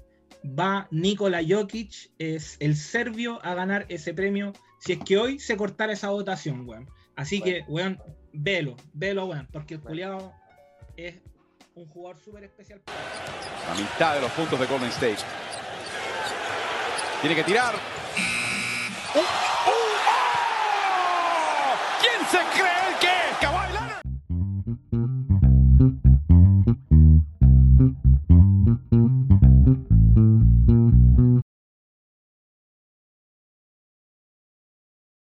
[0.58, 4.54] va Nikola Jokic, es el serbio, a ganar ese premio.
[4.78, 6.88] Si es que hoy se cortara esa votación, weón.
[7.14, 8.00] Así que, weón,
[8.32, 10.32] velo, velo, weón, porque el culiado
[10.96, 11.20] es
[11.74, 12.80] un jugador súper especial.
[12.86, 15.18] A mitad de los puntos de Golden State.
[17.24, 17.74] Tiene que tirar.
[19.14, 19.22] ¡Oh!
[22.02, 23.14] ¿Quién se cree que es?